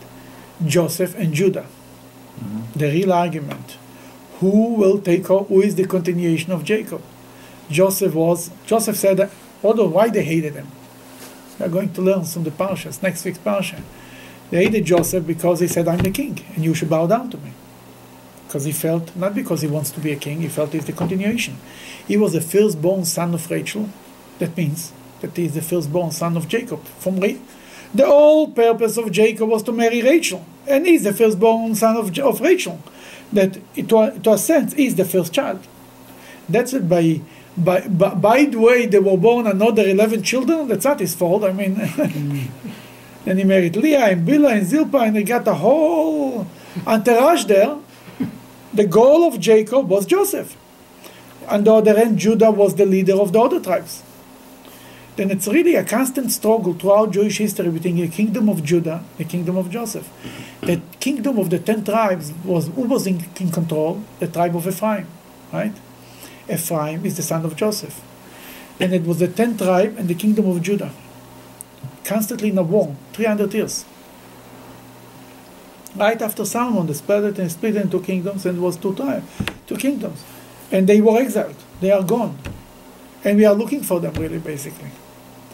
[0.66, 1.68] Joseph and Judah.
[2.40, 2.80] Mm-hmm.
[2.80, 3.78] The real argument.
[4.40, 5.46] Who will take over?
[5.46, 7.02] Who is the continuation of Jacob?
[7.70, 9.30] Joseph was, Joseph said,
[9.64, 10.68] although why they hated him?
[11.60, 13.82] We're going to learn from the Parshas, next week's Parsha.
[14.50, 17.38] They hated Joseph because he said, I'm the king, and you should bow down to
[17.38, 17.52] me.
[18.46, 20.94] Because he felt, not because he wants to be a king, he felt he's the
[20.94, 21.58] continuation.
[22.08, 23.90] He was the firstborn son of Rachel.
[24.40, 24.92] That means
[25.22, 26.84] that he is the firstborn son of Jacob.
[26.86, 27.40] From Ra-
[27.94, 32.18] the whole purpose of Jacob was to marry Rachel, and he's the firstborn son of,
[32.20, 32.80] of Rachel.
[33.32, 35.66] That, to a, to a sense, he's the first child.
[36.48, 36.88] That's it.
[36.88, 37.22] By,
[37.58, 40.68] by, by, by the way, they were born another 11 children.
[40.68, 41.44] That's not his fault.
[41.44, 41.80] I mean,
[43.26, 46.48] and he married Leah and Bilhah and Zilpah, and they got a whole
[46.86, 47.78] entourage there.
[48.74, 50.58] The goal of Jacob was Joseph.
[51.48, 54.04] On the other hand, Judah was the leader of the other tribes.
[55.16, 59.24] Then it's really a constant struggle throughout Jewish history between the kingdom of Judah, the
[59.24, 60.10] kingdom of Joseph.
[60.62, 64.04] The kingdom of the ten tribes was who was in, in control?
[64.20, 65.08] The tribe of Ephraim,
[65.54, 65.74] right?
[66.50, 68.02] Ephraim is the son of Joseph.
[68.80, 70.92] And it was the ten tribe and the kingdom of Judah.
[72.04, 73.86] Constantly in a war, 300 years.
[75.96, 79.26] Right after Solomon, they split it and split into kingdoms, and it was two tribes,
[79.66, 80.24] two kingdoms.
[80.72, 81.56] And they were exiled.
[81.80, 82.38] They are gone.
[83.24, 84.92] And we are looking for them, really, basically.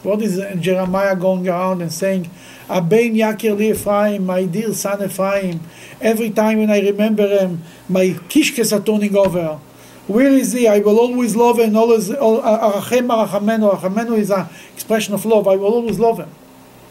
[0.02, 2.28] What is Jeremiah going around and saying,
[2.68, 5.60] Abein Yakir li Ephraim, my dear son Ephraim,
[6.00, 9.60] every time when I remember him, my kishkes are turning over.
[10.06, 10.66] Where is he?
[10.66, 11.76] I will always love him.
[11.76, 13.78] Always, arachem arachamenu.
[13.78, 15.46] Arachamenu is an expression of love.
[15.46, 16.30] I will always love him.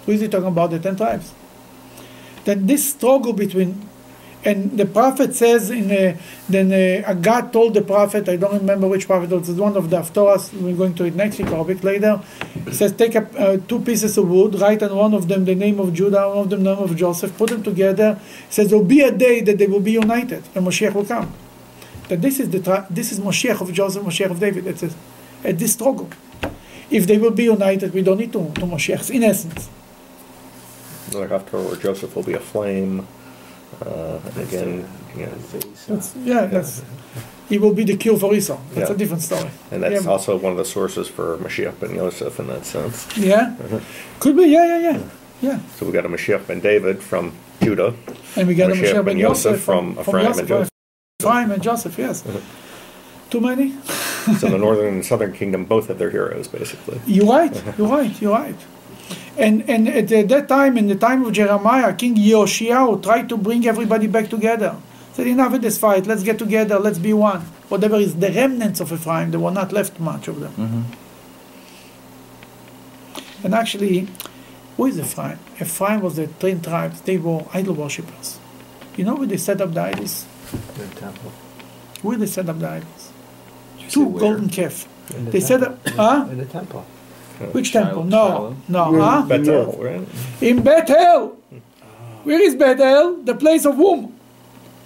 [0.05, 0.71] Who is he talking about?
[0.71, 1.33] The ten tribes.
[2.45, 3.89] Then this struggle between
[4.43, 6.17] And the prophet says in uh,
[6.49, 9.91] then uh, God told the prophet I don't remember which prophet it was one of
[9.91, 12.19] the Haftorahs we're going to it next week or a bit later.
[12.65, 15.53] He says take up uh, two pieces of wood, write on one of them the
[15.53, 18.19] name of Judah, one of them the name of Joseph, put them together.
[18.47, 21.05] He says there will be a day that they will be united and Moshiach will
[21.05, 21.31] come.
[22.11, 24.67] That this is the tri- this is Moshiach of Joseph, Moshiach of David.
[24.67, 24.89] It's a,
[25.45, 26.09] at this struggle.
[26.89, 29.69] If they will be united, we don't need two, two Moshiachs in essence.
[31.07, 33.07] Another Haftorah where Joseph will be a flame.
[33.81, 35.31] Uh, and again, you know,
[35.87, 36.83] That's, yeah, that's
[37.47, 38.59] he will be the cure for Esau.
[38.73, 38.95] That's Yeah.
[38.95, 39.49] a different story.
[39.71, 40.11] and that's yeah.
[40.11, 43.07] also one of the sources for Mashiach ben Yosef in that sense.
[43.15, 43.55] Yeah,
[44.19, 44.47] could be.
[44.47, 44.99] Yeah, yeah, yeah,
[45.41, 45.59] yeah.
[45.77, 47.31] So we got a Mashiach ben David from
[47.61, 47.93] Judah.
[48.35, 50.47] And we got a Mashiach ben ben Yosef Yosef from, from from Ephraim Yosef, and
[50.49, 50.70] Joseph.
[51.21, 51.97] Ephraim and Joseph.
[51.97, 52.23] Yes.
[53.29, 53.73] Too many.
[54.39, 56.99] So the northern and southern kingdom both have their heroes, basically.
[57.05, 57.53] You're right.
[57.77, 58.21] You're right.
[58.21, 58.55] You're right.
[59.37, 63.65] And and at that time, in the time of Jeremiah, King Yoshiao tried to bring
[63.65, 64.75] everybody back together.
[65.13, 66.05] Said enough of this fight.
[66.07, 66.79] Let's get together.
[66.79, 67.41] Let's be one.
[67.69, 70.53] Whatever is the remnants of Ephraim, there were not left much of them.
[70.53, 70.81] Mm-hmm.
[73.45, 74.07] And actually,
[74.77, 75.39] who is Ephraim?
[75.59, 77.01] Ephraim was the ten tribes.
[77.01, 78.39] They were idol worshippers.
[78.97, 80.25] You know where they set up the idols?
[80.51, 81.31] The temple.
[82.01, 83.11] Where they set up the idols?
[83.77, 84.19] Did you say Two where?
[84.21, 84.87] golden calf.
[85.15, 85.77] In the They set temple.
[85.85, 85.95] up.
[85.95, 86.27] Huh?
[86.31, 86.85] In the temple.
[87.39, 88.03] Uh, Which Shiloh- temple?
[88.05, 88.55] No, Shiloh?
[88.67, 88.91] no.
[88.91, 89.21] Where- Huh?
[89.27, 90.07] Bethel, right?
[90.41, 91.27] In Bethel.
[91.49, 91.57] Hmm.
[92.23, 93.17] Where is Bethel?
[93.23, 94.13] The place of whom?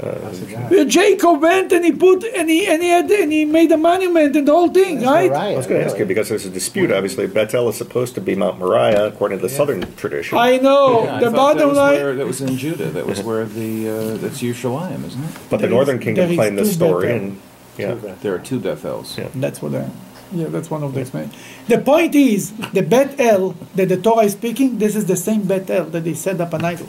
[0.02, 3.72] House of Jacob went and he put and he and he had and he made
[3.72, 5.30] a monument and the whole thing, That's right?
[5.32, 6.92] Moriah, I was going to ask you because there's a dispute.
[6.92, 10.38] Obviously, Bethel is supposed to be Mount Moriah according to the southern tradition.
[10.38, 11.04] I know.
[11.06, 11.94] Yeah, the thought that bottom was line.
[11.96, 12.90] where, that was in Judah.
[12.92, 15.32] That was where the uh, that's Yerushalayim, isn't it?
[15.50, 17.28] but the there northern is- kingdom claimed this story, Bethel.
[17.28, 17.42] and
[17.78, 19.18] yeah, There are two Bethels.
[19.18, 19.30] Yeah.
[19.36, 19.90] That's what I.
[20.34, 21.36] Yeah, that's one of the explanations.
[21.68, 25.44] The point is, the Bet El that the Torah is speaking, this is the same
[25.44, 26.88] Bet El that they set up an idol.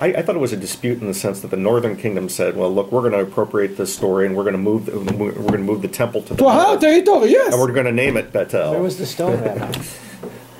[0.00, 2.56] I, I thought it was a dispute in the sense that the northern kingdom said,
[2.56, 5.32] "Well, look, we're going to appropriate this story, and we're going to move, the, we're
[5.32, 7.52] going to move the temple to the To our north, territory, yes.
[7.52, 9.78] and we're going to name it Bethel." Where was the stone at?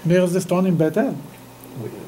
[0.04, 1.16] There is the stone in Bet El.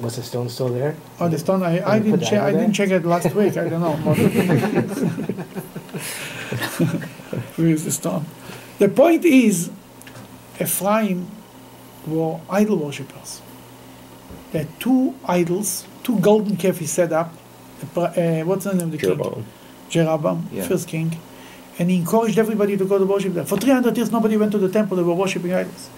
[0.00, 0.96] Was the stone still there?
[1.20, 1.62] Oh, the stone.
[1.62, 2.42] I, I didn't check.
[2.42, 3.56] I didn't check it last week.
[3.56, 3.94] I don't know.
[7.56, 8.26] Where is the stone?
[8.78, 9.70] The point is,
[10.60, 11.28] Ephraim
[12.06, 13.40] were idol worshippers.
[14.52, 17.32] They had two idols, two golden calf he set up.
[17.96, 18.10] Uh,
[18.42, 19.16] what's the name of the king?
[19.16, 19.44] Jeroboam.
[19.88, 20.66] Jeroboam, Yeah.
[20.68, 21.16] first king,
[21.78, 23.44] and he encouraged everybody to go to worship there.
[23.44, 25.88] For 300 years, nobody went to the temple, they were worshiping idols.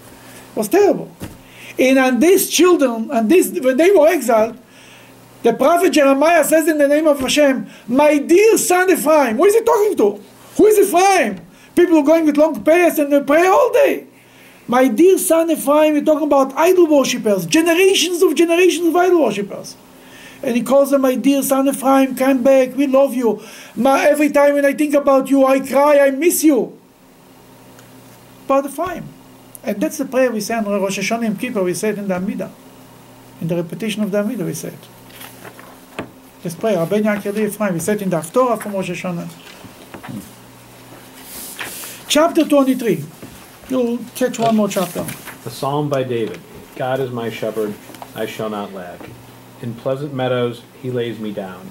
[0.51, 1.09] It was terrible.
[1.77, 4.57] And these children, and this, when they were exiled,
[5.41, 9.53] the prophet Jeremiah says in the name of Hashem, My dear son Ephraim, who is
[9.55, 10.21] he talking to?
[10.57, 11.41] Who is Ephraim?
[11.75, 14.05] People are going with long prayers and they pray all day.
[14.67, 19.75] My dear son Ephraim, you're talking about idol worshippers, generations of generations of idol worshippers.
[20.43, 23.41] And he calls them, My dear son Ephraim, come back, we love you.
[23.75, 26.77] My, every time when I think about you, I cry, I miss you.
[28.45, 29.05] About Ephraim.
[29.63, 32.09] And that's the prayer we say on Rosh Hashanah Yom Kippur, we say it in
[32.09, 32.51] the Amidah.
[33.39, 36.05] In the repetition of the Amidah, we say it.
[36.43, 39.29] This prayer, Rabbeinu Yaakov Ephraim, we say it in the Haftorah from Rosh Hashanah.
[42.09, 43.05] Chapter 23.
[43.69, 45.05] You'll catch one more chapter.
[45.45, 46.41] A psalm by David.
[46.75, 47.73] God is my shepherd,
[48.13, 48.99] I shall not lack.
[49.63, 51.69] In pleasant meadows he lays me down.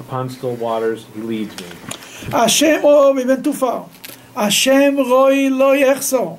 [0.00, 1.66] Upon still waters he leads me.
[2.30, 3.86] Hashem, oh, we went too far.
[4.34, 6.38] Hashem roi lo yechsor.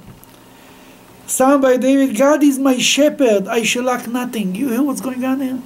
[1.27, 4.55] Psalm by David, God is my shepherd, I shall lack nothing.
[4.55, 5.61] You hear what's going on here?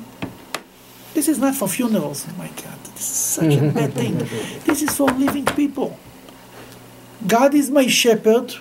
[1.13, 2.25] This is not for funerals.
[2.29, 4.17] Oh my God, this is such a bad thing.
[4.65, 5.97] This is for living people.
[7.25, 8.55] God is my shepherd,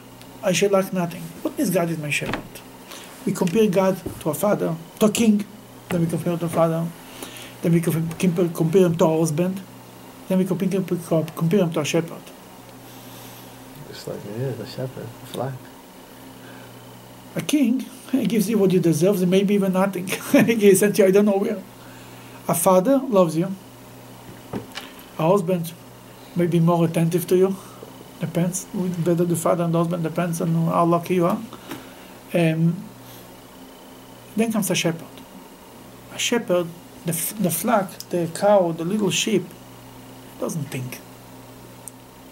[0.44, 1.22] I shall lack nothing.
[1.42, 2.54] What means God is my shepherd?
[3.26, 5.44] We compare God to a father, to a king,
[5.88, 6.86] then we compare him to father,
[7.62, 9.60] then we compare, compare him to a husband,
[10.28, 12.22] then we compare him, compare him to a shepherd.
[13.88, 15.54] Just like it is, a shepherd, a flock.
[17.36, 20.06] A king he gives you what you deserve, and maybe even nothing.
[20.46, 21.62] he sent you I don't know where.
[22.46, 23.54] A father loves you.
[25.18, 25.72] A husband
[26.34, 27.56] may be more attentive to you.
[28.20, 28.64] Depends.
[28.72, 31.40] Whether the father and the husband depends on how lucky you are.
[32.32, 32.82] Um,
[34.36, 35.17] then comes a shepherd.
[36.18, 36.66] Shepherd,
[37.04, 39.44] the, the flock, the cow, the little sheep,
[40.40, 41.00] doesn't think.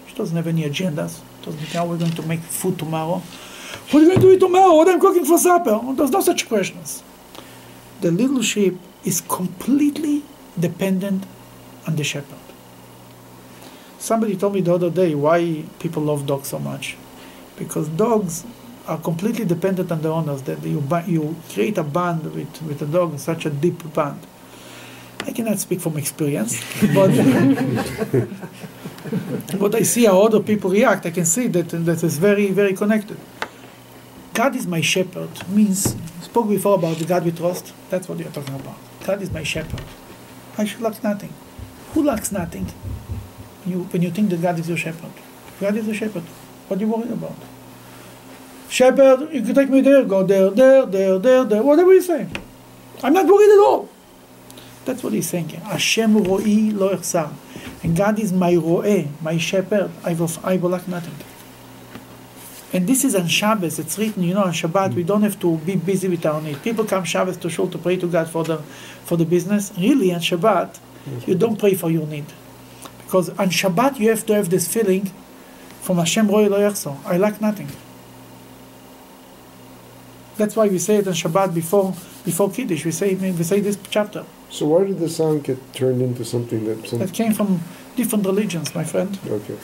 [0.07, 1.21] She doesn't have any agendas.
[1.41, 3.21] Doesn't think how we're going to make food tomorrow.
[3.91, 4.75] What are you going to eat tomorrow?
[4.75, 5.71] What I'm cooking for supper?
[5.71, 7.03] Oh, there's no such questions.
[8.01, 10.23] The little sheep is completely
[10.59, 11.25] dependent
[11.87, 12.37] on the shepherd.
[13.99, 16.97] Somebody told me the other day why people love dogs so much.
[17.57, 18.45] Because dogs
[18.87, 20.41] are completely dependent on the owners.
[20.43, 24.25] That you, you create a bond with, with a dog, such a deep bond.
[25.21, 26.61] I cannot speak from experience,
[26.93, 27.11] but
[29.59, 31.05] but I see how other people react.
[31.05, 33.17] I can see that that is very very connected.
[34.33, 37.73] God is my shepherd means spoke before about the God we trust.
[37.89, 38.77] That's what you're talking about.
[39.05, 39.83] God is my shepherd.
[40.57, 41.33] I should lack nothing.
[41.93, 42.67] Who lacks nothing?
[43.65, 45.11] You when you think that God is your shepherd.
[45.59, 46.23] God is your shepherd.
[46.67, 47.35] What are you worried about?
[48.69, 52.27] Shepherd, you can take me there, go there, there, there, there, there, whatever you say.
[53.03, 53.89] I'm not worried at all.
[54.85, 55.49] That's what he's saying.
[55.49, 57.33] Hashem ro'i lo yachsar.
[57.83, 59.91] And God is my roe, my shepherd.
[60.03, 61.13] I will, I will lack nothing.
[62.73, 63.79] And this is on Shabbos.
[63.79, 66.61] It's written, you know, on Shabbat we don't have to be busy with our need.
[66.63, 68.57] People come Shabbos to shul to pray to God for the
[69.05, 69.71] for the business.
[69.77, 70.77] Really, on Shabbat,
[71.25, 72.25] you don't pray for your need,
[73.05, 75.11] because on Shabbat you have to have this feeling
[75.81, 76.97] from Hashem ro'i lo yachsar.
[77.05, 77.69] I lack nothing.
[80.37, 82.85] That's why we say it on Shabbat before before Kiddush.
[82.85, 84.23] We say we say this chapter.
[84.49, 86.99] So why did the song get turned into something that some?
[86.99, 87.59] That came from
[87.95, 89.17] different religions, my friend.
[89.27, 89.57] Okay.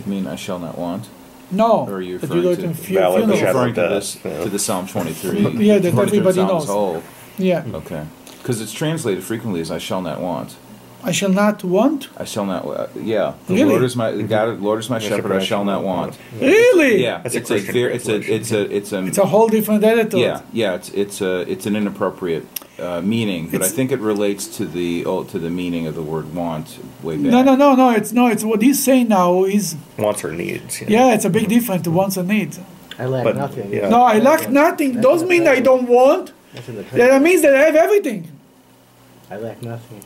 [0.00, 1.08] You mean I shall not want?
[1.50, 3.46] No, Or are you that you referring to fu- Valid funeral.
[3.46, 4.42] Referring to this yeah.
[4.42, 5.64] to the Psalm 23.
[5.64, 6.66] Yeah, that everybody knows.
[6.66, 7.02] whole.
[7.38, 8.04] Yeah, Okay.
[8.38, 10.56] Because it's translated frequently as "I shall not want."
[11.06, 12.08] I shall not want.
[12.18, 12.62] I shall not.
[12.66, 13.34] Uh, yeah.
[13.46, 13.70] The Really?
[13.70, 14.60] Lord is my God.
[14.60, 15.32] Lord is my Yes, shepherd.
[15.32, 16.18] I shall not want.
[16.40, 17.02] Really?
[17.02, 17.22] Yeah.
[17.22, 19.48] That's a it's a, Christian ver- it's a it's a it's a It's a whole
[19.48, 20.20] different attitude.
[20.20, 22.44] yeah yeah it's it's a it's an inappropriate
[22.78, 26.02] uh, meaning, but I think it relates to the oh, to the meaning of the
[26.02, 27.32] word want way back.
[27.34, 27.88] No, no, no, no.
[27.98, 28.26] It's no.
[28.26, 29.44] It's what he's saying now.
[29.44, 30.80] Is Wants or needs.
[30.80, 30.92] you know.
[30.96, 31.14] yeah.
[31.14, 32.58] It's a big difference to wants and needs.
[32.98, 33.72] I lack But, nothing.
[33.72, 33.88] yeah.
[33.88, 35.00] No, I lack nothing.
[35.00, 36.32] Doesn't mean I don't want.
[36.52, 38.20] That's in the That means that I have everything.
[39.30, 40.02] I lack nothing.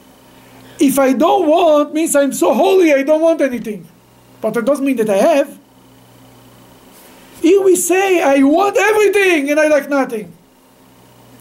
[0.80, 3.86] If I don't want, means I'm so holy I don't want anything.
[4.40, 5.58] But it doesn't mean that I have.
[7.42, 10.32] Here we say I want everything and I like nothing.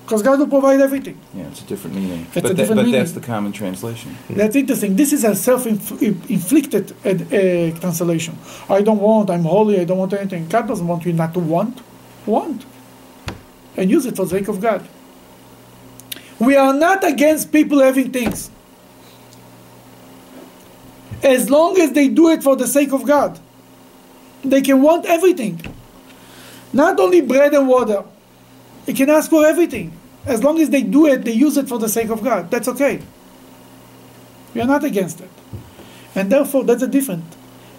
[0.03, 1.19] Because God will provide everything.
[1.35, 2.25] Yeah, it's a different meaning.
[2.33, 4.17] It's a but different but that's the common translation.
[4.29, 4.95] That's interesting.
[4.95, 8.35] This is a self-inflicted uh, uh, translation.
[8.69, 10.47] I don't want, I'm holy, I don't want anything.
[10.47, 11.81] God doesn't want you not to want.
[12.25, 12.65] Want.
[13.77, 14.85] And use it for the sake of God.
[16.39, 18.49] We are not against people having things.
[21.23, 23.39] As long as they do it for the sake of God.
[24.43, 25.61] They can want everything.
[26.71, 28.03] Not only bread and water.
[28.85, 29.91] They can ask for everything.
[30.25, 32.49] As long as they do it, they use it for the sake of God.
[32.51, 33.01] That's okay.
[34.53, 35.29] We are not against it.
[36.15, 37.25] And therefore, that's a different.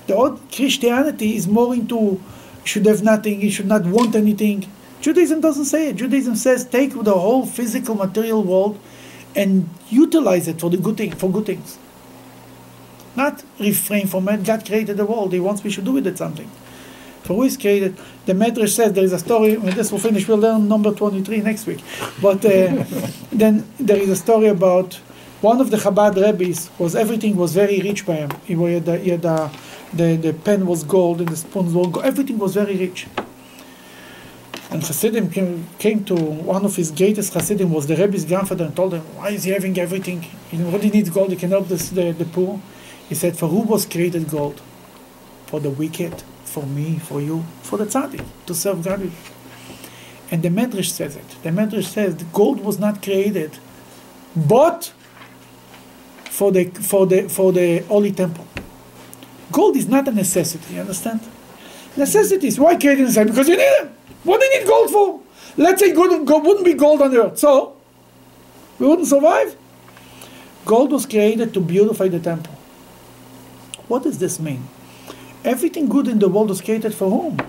[0.07, 2.21] The old Christianity is more into
[2.65, 4.71] should have nothing, you should not want anything.
[5.01, 5.97] Judaism doesn't say it.
[5.97, 8.79] Judaism says take the whole physical material world
[9.35, 11.79] and utilize it for the good thing, for good things.
[13.21, 14.45] Not refrain from it.
[14.45, 15.31] God created the world.
[15.35, 16.51] He wants we should do with it something.
[17.25, 17.93] For who is created?
[18.25, 19.59] The Medrash says there is a story.
[19.59, 21.81] When this will finish, we'll learn number 23 next week.
[22.23, 22.51] But uh,
[23.43, 24.95] then there is a story about
[25.43, 28.31] one of the Chabad rabbis was everything was very rich by him.
[28.47, 29.51] He had, the, he had the,
[29.93, 32.07] the, the pen was gold and the spoons were gold.
[32.07, 33.07] Everything was very rich.
[34.71, 38.75] And Hasidim came, came to one of his greatest Hasidim was the Rebbe's grandfather and
[38.75, 40.23] told him, why is he having everything?
[40.51, 41.31] He already needs gold.
[41.31, 42.59] He can help this, the, the poor.
[43.11, 44.63] He said, for who was created gold?
[45.47, 49.11] For the wicked, for me, for you, for the tzaddik, to serve God.
[50.31, 51.29] And the Medrash says it.
[51.43, 53.59] The Medrash says the gold was not created,
[54.37, 54.93] but
[56.27, 58.47] for the for the for the holy temple.
[59.51, 60.75] Gold is not a necessity.
[60.75, 61.21] You understand?
[61.97, 62.61] Necessities.
[62.61, 63.31] Why create necessity?
[63.33, 63.93] Because you need them.
[64.23, 65.21] What do you need gold for?
[65.57, 67.77] Let's say gold, gold wouldn't be gold on the earth, so
[68.79, 69.57] we wouldn't survive.
[70.65, 72.55] Gold was created to beautify the temple.
[73.91, 74.69] What does this mean?
[75.45, 77.41] Everything good in the world was created for whom?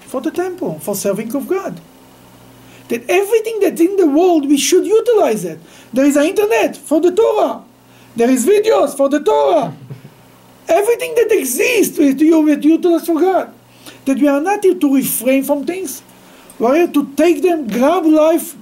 [0.00, 1.78] For the temple, for serving of God.
[2.88, 5.60] That everything that's in the world, we should utilize it.
[5.92, 7.62] There is an internet for the Torah.
[8.16, 9.76] There is videos for the Torah.
[10.68, 13.52] everything that exists, with you, we utilize for God.
[14.06, 16.02] That we are not here to refrain from things.
[16.58, 18.56] We are here to take them, grab life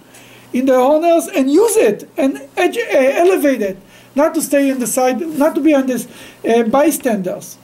[0.53, 3.79] in their honors and use it and uh, elevate it.
[4.15, 6.07] Not to stay on the side, not to be on this
[6.49, 7.57] uh, bystanders,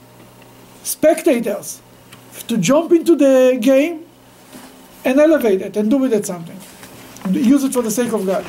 [0.83, 1.81] spectators.
[2.47, 4.05] To jump into the game
[5.05, 6.57] and elevate it and do with it something.
[7.29, 8.45] Use it for the sake of God.